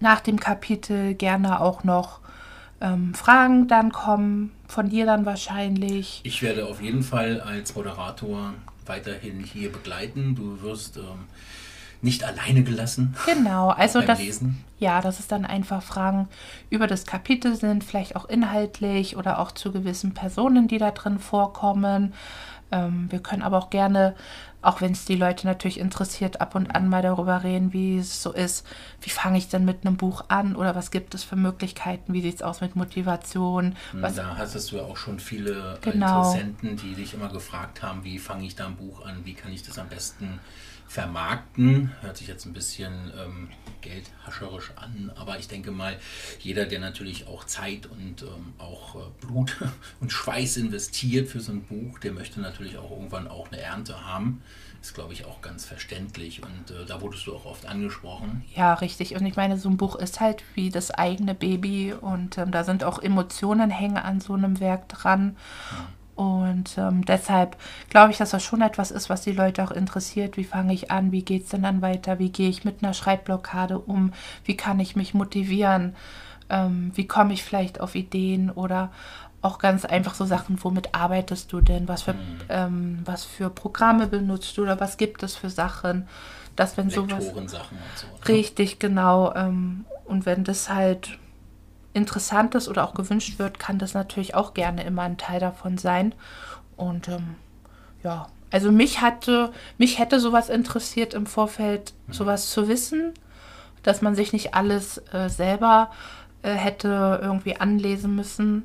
nach 0.00 0.20
dem 0.20 0.40
Kapitel 0.40 1.14
gerne 1.14 1.60
auch 1.60 1.84
noch 1.84 2.20
ähm, 2.80 3.14
Fragen 3.14 3.68
dann 3.68 3.92
kommen, 3.92 4.52
von 4.66 4.90
dir 4.90 5.06
dann 5.06 5.24
wahrscheinlich. 5.24 6.20
Ich 6.24 6.42
werde 6.42 6.66
auf 6.66 6.82
jeden 6.82 7.02
Fall 7.02 7.40
als 7.40 7.74
Moderator 7.74 8.54
weiterhin 8.86 9.40
hier 9.40 9.70
begleiten. 9.70 10.34
Du 10.34 10.60
wirst 10.62 10.96
ähm, 10.96 11.26
nicht 12.02 12.24
alleine 12.24 12.64
gelassen. 12.64 13.14
Genau, 13.26 13.68
also 13.70 14.00
das, 14.00 14.18
Lesen. 14.18 14.64
ja, 14.78 15.00
dass 15.00 15.20
es 15.20 15.28
dann 15.28 15.44
einfach 15.46 15.82
Fragen 15.82 16.28
über 16.68 16.86
das 16.86 17.06
Kapitel 17.06 17.54
sind, 17.54 17.84
vielleicht 17.84 18.16
auch 18.16 18.28
inhaltlich 18.28 19.16
oder 19.16 19.38
auch 19.38 19.52
zu 19.52 19.72
gewissen 19.72 20.12
Personen, 20.12 20.68
die 20.68 20.78
da 20.78 20.90
drin 20.90 21.20
vorkommen. 21.20 22.12
Ähm, 22.72 23.06
wir 23.10 23.20
können 23.20 23.42
aber 23.42 23.58
auch 23.58 23.70
gerne, 23.70 24.16
auch 24.62 24.80
wenn 24.80 24.92
es 24.92 25.04
die 25.04 25.14
Leute 25.14 25.46
natürlich 25.46 25.78
interessiert, 25.78 26.40
ab 26.40 26.56
und 26.56 26.74
an 26.74 26.88
mal 26.88 27.02
darüber 27.02 27.44
reden, 27.44 27.72
wie 27.72 27.98
es 27.98 28.20
so 28.20 28.32
ist. 28.32 28.66
Wie 29.00 29.10
fange 29.10 29.38
ich 29.38 29.48
denn 29.48 29.64
mit 29.64 29.86
einem 29.86 29.96
Buch 29.96 30.24
an 30.28 30.56
oder 30.56 30.74
was 30.74 30.90
gibt 30.90 31.14
es 31.14 31.22
für 31.22 31.36
Möglichkeiten? 31.36 32.12
Wie 32.14 32.22
sieht 32.22 32.36
es 32.36 32.42
aus 32.42 32.60
mit 32.60 32.74
Motivation? 32.74 33.76
Hm, 33.92 34.02
was 34.02 34.16
da 34.16 34.36
hattest 34.36 34.72
du 34.72 34.76
ja 34.76 34.82
auch 34.82 34.96
schon 34.96 35.20
viele 35.20 35.78
genau. 35.82 36.22
Interessenten, 36.22 36.76
die 36.76 36.94
dich 36.94 37.14
immer 37.14 37.28
gefragt 37.28 37.82
haben, 37.82 38.02
wie 38.02 38.18
fange 38.18 38.44
ich 38.44 38.56
da 38.56 38.66
ein 38.66 38.76
Buch 38.76 39.04
an? 39.04 39.20
Wie 39.24 39.34
kann 39.34 39.52
ich 39.52 39.62
das 39.62 39.78
am 39.78 39.88
besten 39.88 40.40
vermarkten. 40.92 41.90
Hört 42.02 42.18
sich 42.18 42.28
jetzt 42.28 42.44
ein 42.44 42.52
bisschen 42.52 43.10
ähm, 43.18 43.48
geldhascherisch 43.80 44.72
an, 44.76 45.10
aber 45.16 45.38
ich 45.38 45.48
denke 45.48 45.70
mal, 45.70 45.96
jeder, 46.38 46.66
der 46.66 46.80
natürlich 46.80 47.26
auch 47.26 47.44
Zeit 47.44 47.86
und 47.86 48.22
ähm, 48.22 48.52
auch 48.58 48.96
äh, 48.96 48.98
Blut 49.22 49.56
und 50.00 50.12
Schweiß 50.12 50.58
investiert 50.58 51.30
für 51.30 51.40
so 51.40 51.52
ein 51.52 51.62
Buch, 51.62 51.98
der 51.98 52.12
möchte 52.12 52.42
natürlich 52.42 52.76
auch 52.76 52.90
irgendwann 52.90 53.26
auch 53.26 53.50
eine 53.50 53.62
Ernte 53.62 54.04
haben. 54.04 54.42
Ist, 54.82 54.94
glaube 54.94 55.14
ich, 55.14 55.24
auch 55.24 55.40
ganz 55.40 55.64
verständlich 55.64 56.42
und 56.42 56.76
äh, 56.76 56.84
da 56.84 57.00
wurdest 57.00 57.26
du 57.26 57.36
auch 57.36 57.46
oft 57.46 57.64
angesprochen. 57.64 58.44
Ja, 58.54 58.74
richtig. 58.74 59.14
Und 59.14 59.24
ich 59.24 59.36
meine, 59.36 59.56
so 59.56 59.70
ein 59.70 59.78
Buch 59.78 59.96
ist 59.96 60.20
halt 60.20 60.42
wie 60.54 60.68
das 60.68 60.90
eigene 60.90 61.34
Baby 61.34 61.94
und 61.94 62.36
ähm, 62.36 62.50
da 62.50 62.64
sind 62.64 62.84
auch 62.84 63.00
Emotionen 63.00 63.70
hängen 63.70 63.96
an 63.96 64.20
so 64.20 64.34
einem 64.34 64.60
Werk 64.60 64.90
dran. 64.90 65.36
Ja. 65.70 65.88
Und 66.14 66.76
ähm, 66.76 67.04
deshalb 67.04 67.56
glaube 67.88 68.12
ich, 68.12 68.18
dass 68.18 68.30
das 68.30 68.42
schon 68.42 68.60
etwas 68.60 68.90
ist, 68.90 69.08
was 69.08 69.22
die 69.22 69.32
Leute 69.32 69.64
auch 69.64 69.70
interessiert. 69.70 70.36
Wie 70.36 70.44
fange 70.44 70.74
ich 70.74 70.90
an? 70.90 71.10
Wie 71.10 71.24
geht 71.24 71.44
es 71.44 71.50
denn 71.50 71.62
dann 71.62 71.80
weiter? 71.80 72.18
Wie 72.18 72.30
gehe 72.30 72.50
ich 72.50 72.64
mit 72.64 72.82
einer 72.82 72.94
Schreibblockade 72.94 73.78
um? 73.78 74.12
Wie 74.44 74.56
kann 74.56 74.78
ich 74.78 74.94
mich 74.94 75.14
motivieren? 75.14 75.96
Ähm, 76.50 76.92
wie 76.94 77.06
komme 77.06 77.32
ich 77.32 77.42
vielleicht 77.42 77.80
auf 77.80 77.94
Ideen 77.94 78.50
oder 78.50 78.90
auch 79.40 79.58
ganz 79.58 79.84
einfach 79.84 80.14
so 80.14 80.24
Sachen, 80.24 80.62
womit 80.62 80.94
arbeitest 80.94 81.52
du 81.52 81.60
denn? 81.60 81.88
Was 81.88 82.02
für, 82.02 82.12
mhm. 82.12 82.40
ähm, 82.48 82.98
was 83.04 83.24
für 83.24 83.50
Programme 83.50 84.06
benutzt 84.06 84.56
du 84.56 84.62
oder 84.62 84.78
was 84.80 84.96
gibt 84.96 85.22
es 85.22 85.34
für 85.34 85.50
Sachen? 85.50 86.06
Dass 86.54 86.76
wenn 86.76 86.90
sowas. 86.90 87.26
So. 87.26 87.40
Ne? 87.40 87.48
Richtig, 88.28 88.78
genau. 88.78 89.34
Ähm, 89.34 89.86
und 90.04 90.26
wenn 90.26 90.44
das 90.44 90.68
halt 90.68 91.18
interessant 91.94 92.54
ist 92.54 92.68
oder 92.68 92.84
auch 92.84 92.94
gewünscht 92.94 93.38
wird, 93.38 93.58
kann 93.58 93.78
das 93.78 93.94
natürlich 93.94 94.34
auch 94.34 94.54
gerne 94.54 94.84
immer 94.84 95.02
ein 95.02 95.18
Teil 95.18 95.40
davon 95.40 95.78
sein. 95.78 96.14
Und 96.76 97.08
ähm, 97.08 97.36
ja, 98.02 98.28
also 98.50 98.70
mich 98.70 99.00
hatte, 99.00 99.52
mich 99.78 99.98
hätte 99.98 100.20
sowas 100.20 100.48
interessiert 100.48 101.14
im 101.14 101.26
Vorfeld, 101.26 101.94
mhm. 102.06 102.12
sowas 102.12 102.50
zu 102.50 102.68
wissen, 102.68 103.12
dass 103.82 104.02
man 104.02 104.14
sich 104.14 104.32
nicht 104.32 104.54
alles 104.54 104.98
äh, 105.12 105.28
selber 105.28 105.90
äh, 106.42 106.52
hätte 106.52 107.20
irgendwie 107.22 107.56
anlesen 107.56 108.14
müssen 108.14 108.64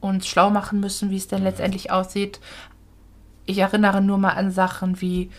und 0.00 0.24
schlau 0.24 0.50
machen 0.50 0.80
müssen, 0.80 1.10
wie 1.10 1.16
es 1.16 1.28
denn 1.28 1.40
mhm. 1.40 1.46
letztendlich 1.46 1.90
aussieht. 1.90 2.40
Ich 3.46 3.58
erinnere 3.58 4.00
nur 4.00 4.18
mal 4.18 4.34
an 4.34 4.50
Sachen 4.50 5.00
wie 5.00 5.30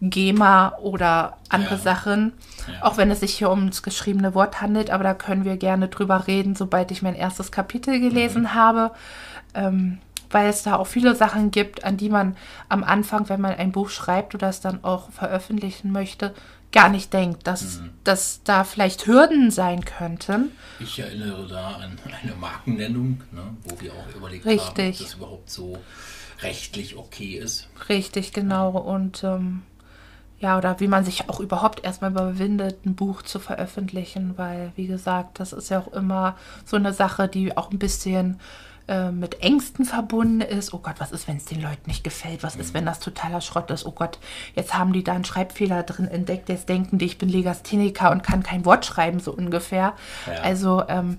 GEMA 0.00 0.76
oder 0.78 1.36
andere 1.48 1.74
ja. 1.74 1.80
Sachen. 1.80 2.32
Ja. 2.66 2.84
Auch 2.84 2.96
wenn 2.96 3.10
es 3.10 3.20
sich 3.20 3.34
hier 3.36 3.50
ums 3.50 3.82
geschriebene 3.82 4.34
Wort 4.34 4.60
handelt, 4.60 4.90
aber 4.90 5.04
da 5.04 5.14
können 5.14 5.44
wir 5.44 5.56
gerne 5.56 5.88
drüber 5.88 6.26
reden, 6.26 6.54
sobald 6.54 6.90
ich 6.90 7.02
mein 7.02 7.14
erstes 7.14 7.52
Kapitel 7.52 8.00
gelesen 8.00 8.42
mhm. 8.42 8.54
habe. 8.54 8.90
Ähm, 9.54 9.98
weil 10.32 10.48
es 10.48 10.62
da 10.62 10.76
auch 10.76 10.86
viele 10.86 11.16
Sachen 11.16 11.50
gibt, 11.50 11.82
an 11.82 11.96
die 11.96 12.08
man 12.08 12.36
am 12.68 12.84
Anfang, 12.84 13.28
wenn 13.28 13.40
man 13.40 13.54
ein 13.54 13.72
Buch 13.72 13.90
schreibt 13.90 14.34
oder 14.34 14.48
es 14.48 14.60
dann 14.60 14.84
auch 14.84 15.10
veröffentlichen 15.10 15.90
möchte, 15.90 16.34
gar 16.72 16.88
nicht 16.88 17.12
denkt, 17.12 17.46
dass, 17.46 17.80
mhm. 17.80 17.90
dass 18.04 18.42
da 18.44 18.64
vielleicht 18.64 19.06
Hürden 19.06 19.50
sein 19.50 19.84
könnten. 19.84 20.52
Ich 20.78 20.98
erinnere 20.98 21.46
da 21.48 21.76
an 21.76 21.98
eine 22.22 22.34
Markennennung, 22.36 23.20
ne, 23.32 23.42
wo 23.64 23.80
wir 23.80 23.92
auch 23.92 24.14
überlegt 24.14 24.46
Richtig. 24.46 24.62
haben, 24.68 24.92
ob 24.92 24.98
das 24.98 25.14
überhaupt 25.14 25.50
so 25.50 25.78
rechtlich 26.42 26.96
okay 26.96 27.34
ist. 27.34 27.68
Richtig, 27.88 28.32
genau. 28.32 28.70
Und 28.70 29.24
ähm, 29.24 29.62
ja, 30.40 30.56
oder 30.56 30.80
wie 30.80 30.88
man 30.88 31.04
sich 31.04 31.28
auch 31.28 31.38
überhaupt 31.38 31.84
erstmal 31.84 32.10
überwindet, 32.10 32.86
ein 32.86 32.94
Buch 32.94 33.22
zu 33.22 33.38
veröffentlichen, 33.38 34.38
weil, 34.38 34.72
wie 34.74 34.86
gesagt, 34.86 35.38
das 35.38 35.52
ist 35.52 35.68
ja 35.68 35.80
auch 35.80 35.92
immer 35.92 36.36
so 36.64 36.76
eine 36.76 36.94
Sache, 36.94 37.28
die 37.28 37.56
auch 37.56 37.70
ein 37.70 37.78
bisschen 37.78 38.40
äh, 38.88 39.12
mit 39.12 39.42
Ängsten 39.42 39.84
verbunden 39.84 40.40
ist. 40.40 40.72
Oh 40.72 40.78
Gott, 40.78 40.96
was 40.98 41.12
ist, 41.12 41.28
wenn 41.28 41.36
es 41.36 41.44
den 41.44 41.60
Leuten 41.60 41.88
nicht 41.88 42.02
gefällt? 42.02 42.42
Was 42.42 42.56
ist, 42.56 42.72
wenn 42.72 42.86
das 42.86 43.00
totaler 43.00 43.42
Schrott 43.42 43.70
ist? 43.70 43.84
Oh 43.84 43.92
Gott, 43.92 44.18
jetzt 44.54 44.72
haben 44.72 44.94
die 44.94 45.04
da 45.04 45.12
einen 45.12 45.26
Schreibfehler 45.26 45.82
drin 45.82 46.08
entdeckt. 46.08 46.48
Jetzt 46.48 46.70
denken 46.70 46.96
die, 46.96 47.04
ich 47.04 47.18
bin 47.18 47.28
Legastheniker 47.28 48.10
und 48.10 48.22
kann 48.22 48.42
kein 48.42 48.64
Wort 48.64 48.86
schreiben, 48.86 49.20
so 49.20 49.32
ungefähr. 49.32 49.94
Ja. 50.26 50.40
Also, 50.42 50.82
ähm, 50.88 51.18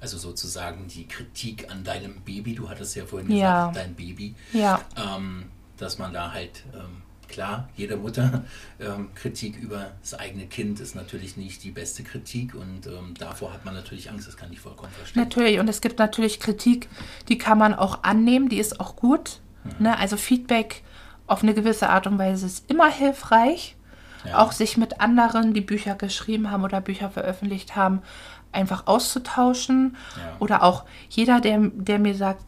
also 0.00 0.16
sozusagen 0.16 0.88
die 0.88 1.06
Kritik 1.06 1.70
an 1.70 1.84
deinem 1.84 2.22
Baby, 2.22 2.54
du 2.54 2.70
hattest 2.70 2.96
ja 2.96 3.04
vorhin 3.04 3.30
ja. 3.30 3.68
gesagt, 3.68 3.76
dein 3.86 3.94
Baby, 3.94 4.34
ja. 4.52 4.80
ähm, 4.96 5.44
dass 5.76 5.98
man 5.98 6.12
da 6.14 6.32
halt 6.32 6.64
ähm, 6.74 7.02
klar, 7.32 7.68
jede 7.76 7.96
Mutter 7.96 8.44
ähm, 8.80 9.08
Kritik 9.14 9.58
über 9.60 9.90
das 10.00 10.14
eigene 10.14 10.46
Kind 10.46 10.78
ist 10.78 10.94
natürlich 10.94 11.36
nicht 11.36 11.64
die 11.64 11.70
beste 11.70 12.04
Kritik 12.04 12.54
und 12.54 12.86
ähm, 12.86 13.14
davor 13.18 13.52
hat 13.52 13.64
man 13.64 13.74
natürlich 13.74 14.10
Angst, 14.10 14.28
das 14.28 14.36
kann 14.36 14.52
ich 14.52 14.60
vollkommen 14.60 14.92
verstehen. 14.92 15.22
Natürlich, 15.22 15.58
und 15.58 15.68
es 15.68 15.80
gibt 15.80 15.98
natürlich 15.98 16.38
Kritik, 16.38 16.88
die 17.28 17.38
kann 17.38 17.58
man 17.58 17.74
auch 17.74 18.04
annehmen, 18.04 18.48
die 18.48 18.58
ist 18.58 18.78
auch 18.78 18.94
gut. 18.94 19.40
Mhm. 19.64 19.86
Ne? 19.86 19.98
Also 19.98 20.16
Feedback 20.16 20.82
auf 21.26 21.42
eine 21.42 21.54
gewisse 21.54 21.88
Art 21.88 22.06
und 22.06 22.18
Weise 22.18 22.46
ist 22.46 22.70
immer 22.70 22.90
hilfreich. 22.90 23.76
Ja. 24.24 24.38
auch 24.38 24.52
sich 24.52 24.76
mit 24.76 25.00
anderen, 25.00 25.52
die 25.52 25.60
Bücher 25.60 25.96
geschrieben 25.96 26.52
haben 26.52 26.62
oder 26.62 26.80
Bücher 26.80 27.10
veröffentlicht 27.10 27.74
haben, 27.74 28.02
einfach 28.52 28.86
auszutauschen. 28.86 29.96
Ja. 30.16 30.36
Oder 30.38 30.62
auch 30.62 30.84
jeder, 31.08 31.40
der, 31.40 31.58
der 31.74 31.98
mir 31.98 32.14
sagt, 32.14 32.44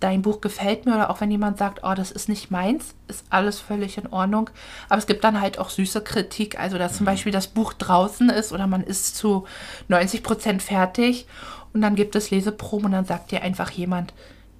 dein 0.00 0.22
Buch 0.22 0.40
gefällt 0.40 0.86
mir, 0.86 0.94
oder 0.94 1.10
auch 1.10 1.20
wenn 1.20 1.30
jemand 1.30 1.58
sagt, 1.58 1.80
oh, 1.82 1.94
das 1.94 2.10
ist 2.10 2.28
nicht 2.28 2.50
meins, 2.50 2.94
ist 3.08 3.24
alles 3.30 3.60
völlig 3.60 3.98
in 3.98 4.06
Ordnung. 4.06 4.50
Aber 4.88 4.98
es 4.98 5.06
gibt 5.06 5.24
dann 5.24 5.40
halt 5.40 5.58
auch 5.58 5.70
süße 5.70 6.02
Kritik, 6.02 6.58
also 6.58 6.78
dass 6.78 6.96
zum 6.96 7.06
Beispiel 7.06 7.32
das 7.32 7.48
Buch 7.48 7.72
draußen 7.72 8.30
ist 8.30 8.52
oder 8.52 8.66
man 8.66 8.82
ist 8.82 9.16
zu 9.16 9.46
90 9.88 10.22
Prozent 10.22 10.62
fertig 10.62 11.26
und 11.72 11.80
dann 11.80 11.96
gibt 11.96 12.14
es 12.16 12.30
Leseproben 12.30 12.86
und 12.86 12.92
dann 12.92 13.04
sagt 13.04 13.30
dir 13.32 13.42
einfach 13.42 13.70
jemand, 13.70 14.14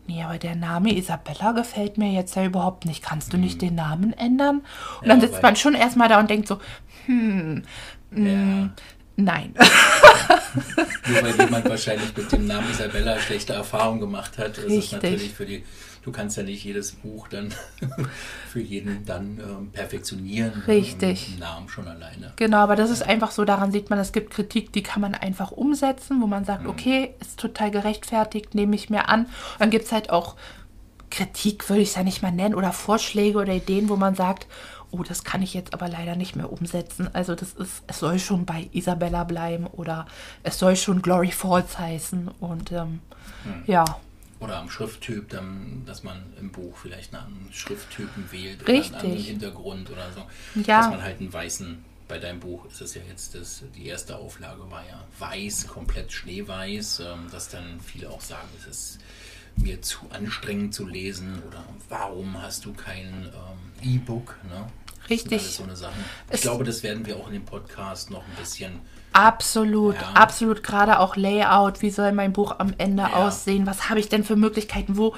nee, 0.07 0.23
aber 0.23 0.39
der 0.39 0.57
Name 0.57 0.97
Isabella 0.97 1.53
gefällt 1.53 1.99
mir 1.99 2.11
jetzt 2.11 2.35
ja 2.35 2.45
überhaupt 2.45 2.85
nicht. 2.85 3.03
Kannst 3.03 3.33
du 3.33 3.37
nicht 3.37 3.63
den 3.63 3.75
Namen 3.75 4.13
ändern? 4.13 4.63
Und 5.01 5.07
Ja, 5.07 5.09
dann 5.09 5.21
sitzt 5.21 5.43
man 5.43 5.55
schon 5.57 5.75
erstmal 5.75 6.09
da 6.09 6.19
und 6.19 6.31
denkt 6.31 6.49
so, 6.49 6.59
hm, 7.07 7.63
Ja. 8.11 8.71
Nein. 9.19 9.55
Nur 11.07 11.23
weil 11.23 11.37
jemand 11.37 11.69
wahrscheinlich 11.69 12.17
mit 12.17 12.33
dem 12.33 12.47
Namen 12.47 12.71
Isabella 12.71 13.19
schlechte 13.19 13.53
Erfahrungen 13.53 14.01
gemacht 14.01 14.39
hat, 14.39 14.59
ist 14.59 14.65
es 14.65 14.71
Richtig. 14.71 14.93
natürlich 14.93 15.33
für 15.33 15.47
die. 15.47 15.65
Du 16.03 16.13
kannst 16.13 16.39
ja 16.39 16.43
nicht 16.43 16.65
jedes 16.65 16.93
Buch 16.93 17.29
dann 17.29 17.53
für 18.51 18.61
jeden 18.61 19.05
dann 19.05 19.39
ähm, 19.41 19.71
perfektionieren. 19.73 20.63
Richtig. 20.67 21.35
Im 21.35 21.41
Namen 21.41 21.69
schon 21.69 21.87
alleine. 21.87 22.33
Genau, 22.37 22.59
aber 22.59 22.77
das 22.77 22.89
ist 22.89 23.03
einfach 23.03 23.31
so, 23.31 23.45
daran 23.45 23.73
sieht 23.73 23.91
man, 23.91 23.99
es 23.99 24.13
gibt 24.13 24.31
Kritik, 24.31 24.73
die 24.73 24.83
kann 24.83 25.03
man 25.03 25.15
einfach 25.15 25.51
umsetzen, 25.51 26.23
wo 26.23 26.27
man 26.27 26.47
sagt, 26.47 26.67
okay, 26.67 27.15
ist 27.21 27.39
total 27.39 27.71
gerechtfertigt, 27.71 28.55
nehme 28.55 28.75
ich 28.75 28.89
mir 28.89 29.09
an. 29.09 29.25
Und 29.25 29.31
dann 29.59 29.71
gibt 29.71 29.85
es 29.85 29.93
halt 29.93 30.09
auch 30.09 30.37
Kritik, 31.11 31.69
würde 31.69 31.83
ich 31.83 31.91
es 31.91 31.95
ja 31.97 32.03
nicht 32.05 32.23
mal 32.23 32.33
nennen, 32.33 32.55
oder 32.55 32.73
Vorschläge 32.73 33.39
oder 33.39 33.53
Ideen, 33.53 33.89
wo 33.89 33.97
man 33.97 34.15
sagt, 34.15 34.47
oh, 34.91 35.03
das 35.03 35.25
kann 35.25 35.43
ich 35.43 35.55
jetzt 35.55 35.75
aber 35.75 35.89
leider 35.89 36.17
nicht 36.17 36.37
mehr 36.37 36.53
umsetzen. 36.53 37.09
Also 37.13 37.35
das 37.35 37.53
ist, 37.53 37.83
es 37.87 37.99
soll 37.99 38.19
schon 38.19 38.47
bei 38.47 38.69
Isabella 38.73 39.25
bleiben 39.25 39.67
oder 39.67 40.07
es 40.43 40.59
soll 40.59 40.77
schon 40.77 41.03
Glory 41.03 41.31
Falls 41.31 41.79
heißen. 41.79 42.29
Und 42.41 42.73
ähm, 42.73 43.01
ja, 43.67 43.85
Oder 44.41 44.59
am 44.59 44.71
Schrifttyp, 44.71 45.29
dann, 45.31 45.83
dass 45.87 46.03
man 46.03 46.23
im 46.41 46.51
Buch 46.51 46.77
vielleicht 46.77 47.15
einen 47.15 47.25
anderen 47.25 47.53
Schrifttypen 47.53 48.31
wählt 48.31 48.67
Richtig. 48.67 48.91
oder 48.91 48.99
einen 48.99 49.07
anderen 49.07 49.25
Hintergrund 49.25 49.91
oder 49.91 50.13
so. 50.13 50.61
Ja. 50.61 50.83
Dass 50.83 50.91
man 50.91 51.03
halt 51.03 51.21
einen 51.21 51.33
weißen, 51.33 51.85
bei 52.09 52.19
deinem 52.19 52.41
Buch 52.41 52.65
ist 52.67 52.81
es 52.81 52.95
ja 52.95 53.03
jetzt, 53.09 53.35
das, 53.35 53.63
die 53.77 53.87
erste 53.87 54.17
Auflage 54.17 54.71
war 54.71 54.83
ja 54.89 55.05
weiß, 55.19 55.67
komplett 55.67 56.11
schneeweiß, 56.11 57.01
ähm, 57.01 57.27
dass 57.31 57.51
dann 57.51 57.81
viele 57.81 58.11
auch 58.11 58.23
sagen, 58.23 58.49
es 58.59 58.67
ist 58.67 58.99
mir 59.63 59.83
zu 59.83 59.99
anstrengend 60.11 60.75
zu 60.75 60.87
lesen 60.87 61.43
oder 61.47 61.65
warum 61.89 62.41
hast 62.43 62.65
du 62.65 62.73
kein 62.73 63.27
ähm, 63.33 63.83
E-Book, 63.95 64.37
ne? 64.49 64.67
Richtig. 65.11 65.43
so. 65.43 65.65
Ich 65.65 65.81
Es- 66.29 66.41
glaube, 66.43 66.65
das 66.65 66.83
werden 66.83 67.07
wir 67.07 67.17
auch 67.17 67.29
in 67.29 67.35
dem 67.35 67.45
Podcast 67.45 68.11
noch 68.11 68.23
ein 68.25 68.35
bisschen 68.39 68.81
Absolut, 69.15 69.95
Ja. 69.97 70.13
absolut. 70.13 70.63
Gerade 70.63 71.01
auch 71.01 71.17
Layout. 71.17 71.81
Wie 71.83 71.91
soll 71.91 72.13
mein 72.13 72.33
Buch 72.35 72.57
am 72.59 72.75
Ende 72.79 73.03
Ja. 73.05 73.15
aussehen? 73.15 73.67
Was 73.67 73.89
habe 73.89 73.99
ich 74.01 74.09
denn 74.11 74.23
für 74.23 74.37
Möglichkeiten? 74.37 74.97
Wo, 74.99 75.15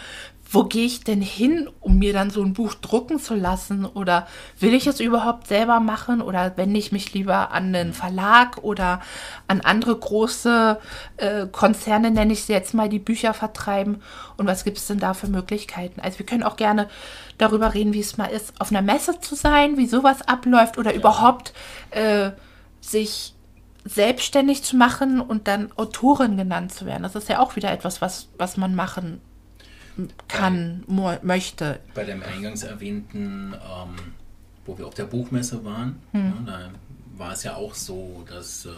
wo 0.53 0.65
gehe 0.65 0.85
ich 0.85 1.05
denn 1.05 1.23
hin, 1.23 1.71
um 1.79 1.99
mir 1.99 2.13
dann 2.13 2.31
so 2.31 2.43
ein 2.43 2.55
Buch 2.55 2.75
drucken 2.75 3.21
zu 3.21 3.37
lassen? 3.37 3.85
Oder 3.87 4.27
will 4.59 4.75
ich 4.75 4.89
es 4.89 4.99
überhaupt 4.99 5.47
selber 5.47 5.79
machen? 5.79 6.21
Oder 6.21 6.57
wende 6.57 6.79
ich 6.81 6.91
mich 6.91 7.15
lieber 7.15 7.53
an 7.53 7.73
einen 7.73 7.93
Verlag 7.93 8.59
oder 8.65 9.01
an 9.47 9.61
andere 9.61 9.97
große 9.97 10.81
äh, 11.19 11.47
Konzerne, 11.47 12.11
nenne 12.11 12.33
ich 12.33 12.45
sie 12.45 12.53
jetzt 12.53 12.75
mal, 12.75 12.89
die 12.89 12.99
Bücher 12.99 13.33
vertreiben? 13.33 14.03
Und 14.37 14.49
was 14.49 14.65
gibt 14.65 14.79
es 14.79 14.89
denn 14.89 14.99
da 14.99 15.15
für 15.15 15.29
Möglichkeiten? 15.29 16.01
Also 16.01 16.19
wir 16.19 16.27
können 16.27 16.43
auch 16.43 16.57
gerne 16.57 16.89
darüber 17.39 17.73
reden, 17.73 17.95
wie 17.95 18.01
es 18.01 18.19
mal 18.19 18.27
ist, 18.27 18.61
auf 18.61 18.73
einer 18.73 18.83
Messe 18.83 19.21
zu 19.21 19.37
sein, 19.37 19.77
wie 19.77 19.87
sowas 19.87 20.23
abläuft 20.23 20.79
oder 20.79 20.93
überhaupt 20.95 21.53
äh, 21.93 22.33
sich 22.81 23.35
selbstständig 23.85 24.65
zu 24.65 24.77
machen 24.77 25.21
und 25.21 25.47
dann 25.47 25.71
Autorin 25.77 26.37
genannt 26.37 26.73
zu 26.73 26.87
werden. 26.87 27.05
Das 27.05 27.15
ist 27.15 27.29
ja 27.29 27.39
auch 27.39 27.55
wieder 27.55 27.71
etwas, 27.71 28.03
was, 28.03 28.29
was 28.37 28.57
man 28.57 28.75
machen 28.75 29.21
kann, 30.29 30.85
mo- 30.87 31.19
möchte. 31.23 31.81
bei 31.95 32.05
dem 32.05 32.23
eingangs 32.23 32.63
erwähnten, 32.63 33.53
ähm, 33.55 33.97
wo 34.67 34.77
wir 34.79 34.87
auf 34.87 34.95
der 34.95 35.05
Buchmesse 35.05 35.65
waren, 35.65 36.01
Hm. 36.13 36.23
ne, 36.23 36.35
da 36.47 36.71
war 37.17 37.33
es 37.33 37.43
ja 37.43 37.55
auch 37.57 37.75
so, 37.75 38.25
dass 38.29 38.67
ähm, 38.67 38.73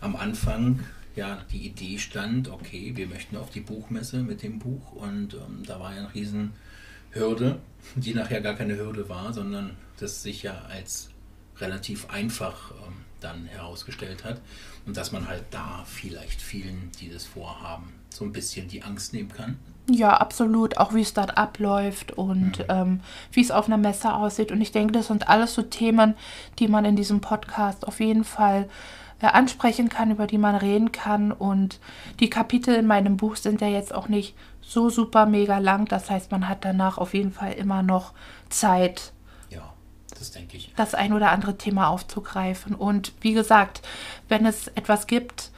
am 0.00 0.16
Anfang 0.16 0.80
ja 1.16 1.38
die 1.52 1.66
Idee 1.66 1.98
stand, 1.98 2.48
okay, 2.48 2.92
wir 2.94 3.06
möchten 3.08 3.36
auf 3.36 3.50
die 3.50 3.60
Buchmesse 3.60 4.22
mit 4.22 4.42
dem 4.42 4.58
Buch 4.58 4.92
und 4.92 5.34
ähm, 5.34 5.62
da 5.66 5.78
war 5.80 5.92
ja 5.94 6.00
eine 6.00 6.14
riesen 6.14 6.52
Hürde, 7.10 7.58
die 7.96 8.14
nachher 8.14 8.40
gar 8.40 8.54
keine 8.54 8.76
Hürde 8.76 9.08
war, 9.08 9.32
sondern 9.32 9.72
das 9.98 10.22
sich 10.22 10.42
ja 10.44 10.62
als 10.70 11.10
relativ 11.58 12.08
einfach 12.08 12.70
ähm, 12.86 12.94
dann 13.20 13.46
herausgestellt 13.46 14.24
hat 14.24 14.40
und 14.86 14.96
dass 14.96 15.12
man 15.12 15.28
halt 15.28 15.44
da 15.50 15.84
vielleicht 15.86 16.40
vielen, 16.40 16.90
die 17.00 17.10
das 17.10 17.24
vorhaben, 17.24 17.92
so 18.08 18.24
ein 18.24 18.32
bisschen 18.32 18.68
die 18.68 18.82
Angst 18.82 19.12
nehmen 19.12 19.30
kann. 19.30 19.58
Ja, 19.90 20.16
absolut. 20.16 20.78
Auch 20.78 20.94
wie 20.94 21.02
es 21.02 21.14
dort 21.14 21.36
abläuft 21.36 22.12
und 22.12 22.64
ähm, 22.68 23.00
wie 23.32 23.40
es 23.40 23.50
auf 23.50 23.66
einer 23.66 23.76
Messe 23.76 24.14
aussieht. 24.14 24.52
Und 24.52 24.60
ich 24.60 24.72
denke, 24.72 24.92
das 24.92 25.08
sind 25.08 25.28
alles 25.28 25.54
so 25.54 25.62
Themen, 25.62 26.14
die 26.58 26.68
man 26.68 26.84
in 26.84 26.96
diesem 26.96 27.20
Podcast 27.20 27.86
auf 27.86 27.98
jeden 27.98 28.24
Fall 28.24 28.68
äh, 29.20 29.26
ansprechen 29.26 29.88
kann, 29.88 30.10
über 30.10 30.26
die 30.26 30.38
man 30.38 30.54
reden 30.54 30.92
kann. 30.92 31.32
Und 31.32 31.80
die 32.20 32.30
Kapitel 32.30 32.74
in 32.74 32.86
meinem 32.86 33.16
Buch 33.16 33.36
sind 33.36 33.60
ja 33.60 33.68
jetzt 33.68 33.92
auch 33.92 34.08
nicht 34.08 34.36
so 34.60 34.90
super 34.90 35.26
mega 35.26 35.58
lang. 35.58 35.86
Das 35.86 36.08
heißt, 36.08 36.30
man 36.30 36.48
hat 36.48 36.64
danach 36.64 36.98
auf 36.98 37.14
jeden 37.14 37.32
Fall 37.32 37.52
immer 37.52 37.82
noch 37.82 38.12
Zeit, 38.48 39.12
Das 40.20 40.30
denke 40.30 40.58
ich. 40.58 40.70
das 40.76 40.94
ein 40.94 41.14
oder 41.14 41.32
andere 41.32 41.56
Thema 41.56 41.88
aufzugreifen. 41.88 42.74
Und 42.74 43.12
wie 43.22 43.32
gesagt, 43.32 43.80
wenn 44.28 44.44
es 44.44 44.68
etwas 44.68 45.06
gibt, 45.06 45.50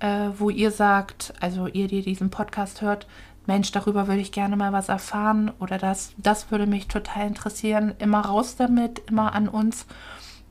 äh, 0.00 0.30
wo 0.38 0.50
ihr 0.50 0.70
sagt, 0.70 1.34
also 1.40 1.66
ihr, 1.66 1.86
die 1.86 2.02
diesen 2.02 2.30
Podcast 2.30 2.80
hört, 2.80 3.06
Mensch, 3.44 3.70
darüber 3.72 4.08
würde 4.08 4.22
ich 4.22 4.32
gerne 4.32 4.56
mal 4.56 4.72
was 4.72 4.88
erfahren 4.88 5.52
oder 5.60 5.78
das, 5.78 6.14
das 6.16 6.50
würde 6.50 6.66
mich 6.66 6.88
total 6.88 7.26
interessieren, 7.26 7.94
immer 7.98 8.22
raus 8.22 8.56
damit, 8.56 9.02
immer 9.08 9.34
an 9.34 9.48
uns. 9.48 9.86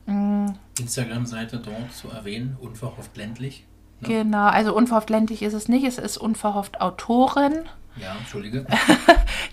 Mm, 0.06 0.50
Instagram-Seite 0.78 1.58
dort 1.58 1.92
zu 1.92 2.08
erwähnen, 2.08 2.56
unverhofft 2.60 3.16
ländlich. 3.16 3.66
Ne? 4.00 4.08
Genau, 4.08 4.46
also 4.46 4.74
unverhofft 4.74 5.10
ländlich 5.10 5.42
ist 5.42 5.54
es 5.54 5.68
nicht, 5.68 5.84
es 5.84 5.98
ist 5.98 6.16
unverhofft 6.16 6.80
Autorin. 6.80 7.64
Ja, 8.00 8.14
entschuldige. 8.18 8.66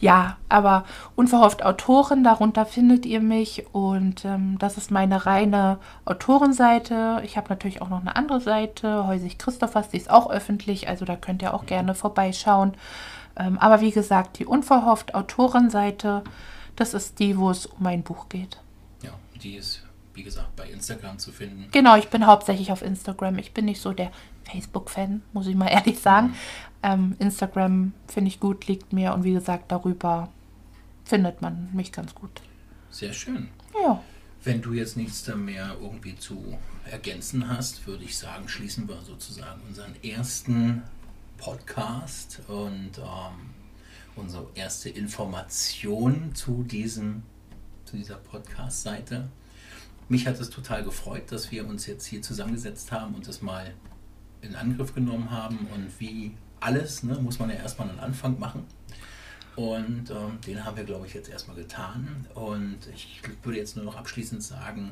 Ja, 0.03 0.35
aber 0.49 0.83
unverhofft 1.15 1.63
Autorin, 1.63 2.25
darunter 2.25 2.65
findet 2.65 3.05
ihr 3.05 3.21
mich 3.21 3.65
und 3.71 4.25
ähm, 4.25 4.57
das 4.59 4.77
ist 4.77 4.91
meine 4.91 5.25
reine 5.25 5.79
Autorenseite. 6.03 7.21
Ich 7.23 7.37
habe 7.37 7.47
natürlich 7.47 7.81
auch 7.81 7.87
noch 7.87 8.01
eine 8.01 8.17
andere 8.17 8.41
Seite, 8.41 9.07
Häusig 9.07 9.37
Christophers, 9.37 9.87
die 9.87 9.97
ist 9.97 10.09
auch 10.09 10.29
öffentlich, 10.29 10.89
also 10.89 11.05
da 11.05 11.15
könnt 11.15 11.41
ihr 11.41 11.53
auch 11.53 11.65
gerne 11.65 11.95
vorbeischauen. 11.95 12.73
Ähm, 13.37 13.57
aber 13.59 13.79
wie 13.79 13.91
gesagt, 13.91 14.39
die 14.39 14.45
unverhofft 14.45 15.15
Autorenseite, 15.15 16.25
das 16.75 16.93
ist 16.93 17.19
die, 17.19 17.37
wo 17.37 17.49
es 17.49 17.65
um 17.65 17.77
mein 17.79 18.03
Buch 18.03 18.27
geht. 18.27 18.59
Ja, 19.03 19.11
die 19.41 19.55
ist, 19.55 19.83
wie 20.15 20.23
gesagt, 20.23 20.53
bei 20.57 20.67
Instagram 20.67 21.17
zu 21.17 21.31
finden. 21.31 21.69
Genau, 21.71 21.95
ich 21.95 22.09
bin 22.09 22.27
hauptsächlich 22.27 22.73
auf 22.73 22.81
Instagram. 22.81 23.37
Ich 23.37 23.53
bin 23.53 23.63
nicht 23.63 23.79
so 23.79 23.93
der 23.93 24.11
Facebook-Fan, 24.51 25.21
muss 25.33 25.47
ich 25.47 25.55
mal 25.55 25.67
ehrlich 25.71 25.99
sagen. 25.99 26.35
Ähm, 26.81 27.15
Instagram 27.19 27.93
finde 28.07 28.29
ich 28.29 28.39
gut, 28.39 28.67
liegt 28.67 28.93
mir 28.93 29.13
und 29.13 29.23
wie 29.23 29.33
gesagt, 29.33 29.71
darüber 29.71 30.29
findet 31.05 31.41
man 31.41 31.69
mich 31.73 31.91
ganz 31.91 32.13
gut. 32.13 32.41
Sehr 32.89 33.13
schön. 33.13 33.49
Ja. 33.81 34.01
Wenn 34.43 34.61
du 34.61 34.73
jetzt 34.73 34.97
nichts 34.97 35.23
da 35.23 35.35
mehr 35.35 35.77
irgendwie 35.81 36.17
zu 36.17 36.57
ergänzen 36.91 37.47
hast, 37.47 37.87
würde 37.87 38.03
ich 38.03 38.17
sagen, 38.17 38.47
schließen 38.49 38.87
wir 38.89 39.01
sozusagen 39.01 39.61
unseren 39.67 39.95
ersten 40.03 40.83
Podcast 41.37 42.41
und 42.47 42.97
ähm, 42.97 43.49
unsere 44.15 44.47
erste 44.55 44.89
Information 44.89 46.35
zu, 46.35 46.63
diesem, 46.63 47.23
zu 47.85 47.97
dieser 47.97 48.15
Podcast-Seite. 48.15 49.29
Mich 50.09 50.27
hat 50.27 50.39
es 50.39 50.49
total 50.49 50.83
gefreut, 50.83 51.31
dass 51.31 51.51
wir 51.51 51.67
uns 51.67 51.87
jetzt 51.87 52.05
hier 52.05 52.21
zusammengesetzt 52.21 52.91
haben 52.91 53.15
und 53.15 53.27
das 53.27 53.41
mal 53.41 53.73
in 54.43 54.55
Angriff 54.55 54.93
genommen 54.93 55.31
haben. 55.31 55.57
Und 55.73 55.99
wie 55.99 56.35
alles, 56.59 57.03
ne, 57.03 57.15
muss 57.15 57.39
man 57.39 57.49
ja 57.49 57.55
erstmal 57.55 57.89
einen 57.89 57.99
Anfang 57.99 58.39
machen. 58.39 58.65
Und 59.55 60.09
ähm, 60.09 60.39
den 60.47 60.65
haben 60.65 60.77
wir, 60.77 60.83
glaube 60.83 61.05
ich, 61.05 61.13
jetzt 61.13 61.29
erstmal 61.29 61.55
getan. 61.57 62.25
Und 62.33 62.79
ich 62.93 63.21
würde 63.43 63.59
jetzt 63.59 63.75
nur 63.75 63.85
noch 63.85 63.95
abschließend 63.95 64.41
sagen, 64.41 64.91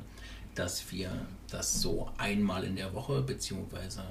dass 0.55 0.91
wir 0.91 1.09
das 1.49 1.81
so 1.81 2.09
einmal 2.17 2.63
in 2.63 2.75
der 2.75 2.93
Woche 2.93 3.21
beziehungsweise 3.21 4.03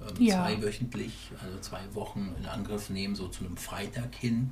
ähm, 0.00 0.22
Ja. 0.24 0.44
zweiwöchentlich, 0.46 1.12
also 1.42 1.58
zwei 1.60 1.80
Wochen 1.94 2.34
in 2.38 2.46
Angriff 2.46 2.88
nehmen, 2.88 3.14
so 3.14 3.28
zu 3.28 3.44
einem 3.44 3.56
Freitag 3.56 4.14
hin, 4.14 4.50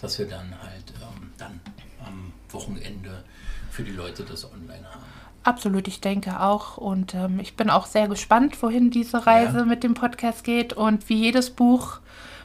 dass 0.00 0.18
wir 0.18 0.26
dann 0.26 0.60
halt 0.60 0.92
ähm, 1.00 1.30
dann 1.38 1.60
am 2.04 2.32
Wochenende 2.50 3.22
für 3.70 3.84
die 3.84 3.92
Leute 3.92 4.24
das 4.24 4.44
online 4.50 4.84
haben. 4.84 5.04
Absolut, 5.44 5.88
ich 5.88 6.00
denke 6.00 6.40
auch. 6.40 6.76
Und 6.76 7.14
ähm, 7.14 7.40
ich 7.40 7.56
bin 7.56 7.68
auch 7.70 7.86
sehr 7.86 8.08
gespannt, 8.08 8.62
wohin 8.62 8.90
diese 8.90 9.26
Reise 9.26 9.58
Ja. 9.58 9.64
mit 9.64 9.82
dem 9.82 9.94
Podcast 9.94 10.44
geht. 10.44 10.72
Und 10.72 11.08
wie 11.08 11.16
jedes 11.16 11.50
Buch, 11.50 11.98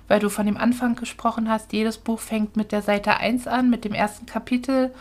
weil 0.08 0.20
du 0.20 0.30
von 0.30 0.46
dem 0.46 0.58
Anfang 0.58 0.96
gesprochen 0.96 1.50
hast, 1.50 1.74
jedes 1.74 1.98
Buch 1.98 2.20
fängt 2.20 2.56
mit 2.58 2.72
der 2.72 2.82
Seite 2.82 3.18
1 3.18 3.48
an, 3.48 3.70
mit 3.70 3.86
dem 3.86 3.94
ersten 3.94 4.26
Kapitel. 4.26 4.94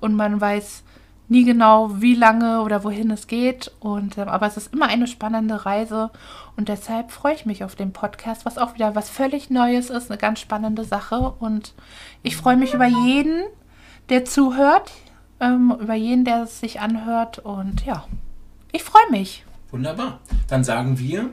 Und 0.00 0.14
man 0.14 0.40
weiß 0.40 0.84
nie 1.28 1.44
genau, 1.44 2.00
wie 2.00 2.14
lange 2.14 2.60
oder 2.62 2.82
wohin 2.84 3.10
es 3.10 3.26
geht. 3.26 3.72
Und, 3.80 4.16
ähm, 4.18 4.28
aber 4.28 4.46
es 4.46 4.56
ist 4.56 4.72
immer 4.72 4.86
eine 4.86 5.06
spannende 5.08 5.64
Reise. 5.66 6.10
Und 6.56 6.68
deshalb 6.68 7.10
freue 7.10 7.34
ich 7.34 7.46
mich 7.46 7.64
auf 7.64 7.74
den 7.74 7.92
Podcast, 7.92 8.44
was 8.44 8.58
auch 8.58 8.74
wieder 8.74 8.94
was 8.94 9.10
völlig 9.10 9.50
Neues 9.50 9.90
ist, 9.90 10.10
eine 10.10 10.18
ganz 10.18 10.38
spannende 10.40 10.84
Sache. 10.84 11.34
Und 11.40 11.74
ich 12.22 12.36
freue 12.36 12.56
mich 12.56 12.74
über 12.74 12.86
jeden, 12.86 13.42
der 14.08 14.24
zuhört, 14.24 14.92
ähm, 15.40 15.76
über 15.80 15.94
jeden, 15.94 16.24
der 16.24 16.42
es 16.44 16.60
sich 16.60 16.80
anhört. 16.80 17.38
Und 17.38 17.84
ja, 17.84 18.04
ich 18.72 18.82
freue 18.82 19.10
mich. 19.10 19.44
Wunderbar. 19.70 20.20
Dann 20.48 20.64
sagen 20.64 20.98
wir 20.98 21.30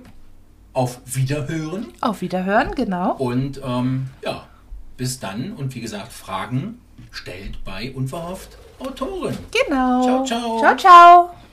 auf 0.73 1.01
Wiederhören. 1.05 1.87
Auf 2.01 2.21
Wiederhören, 2.21 2.75
genau. 2.75 3.13
Und 3.13 3.61
ähm, 3.63 4.07
ja, 4.23 4.43
bis 4.95 5.19
dann. 5.19 5.53
Und 5.53 5.73
wie 5.75 5.81
gesagt, 5.81 6.11
Fragen 6.11 6.79
stellt 7.11 7.63
bei 7.63 7.91
Unverhofft 7.93 8.57
Autorin. 8.79 9.37
Genau. 9.51 10.03
Ciao, 10.03 10.25
ciao. 10.25 10.59
Ciao, 10.59 10.75
ciao. 10.75 11.46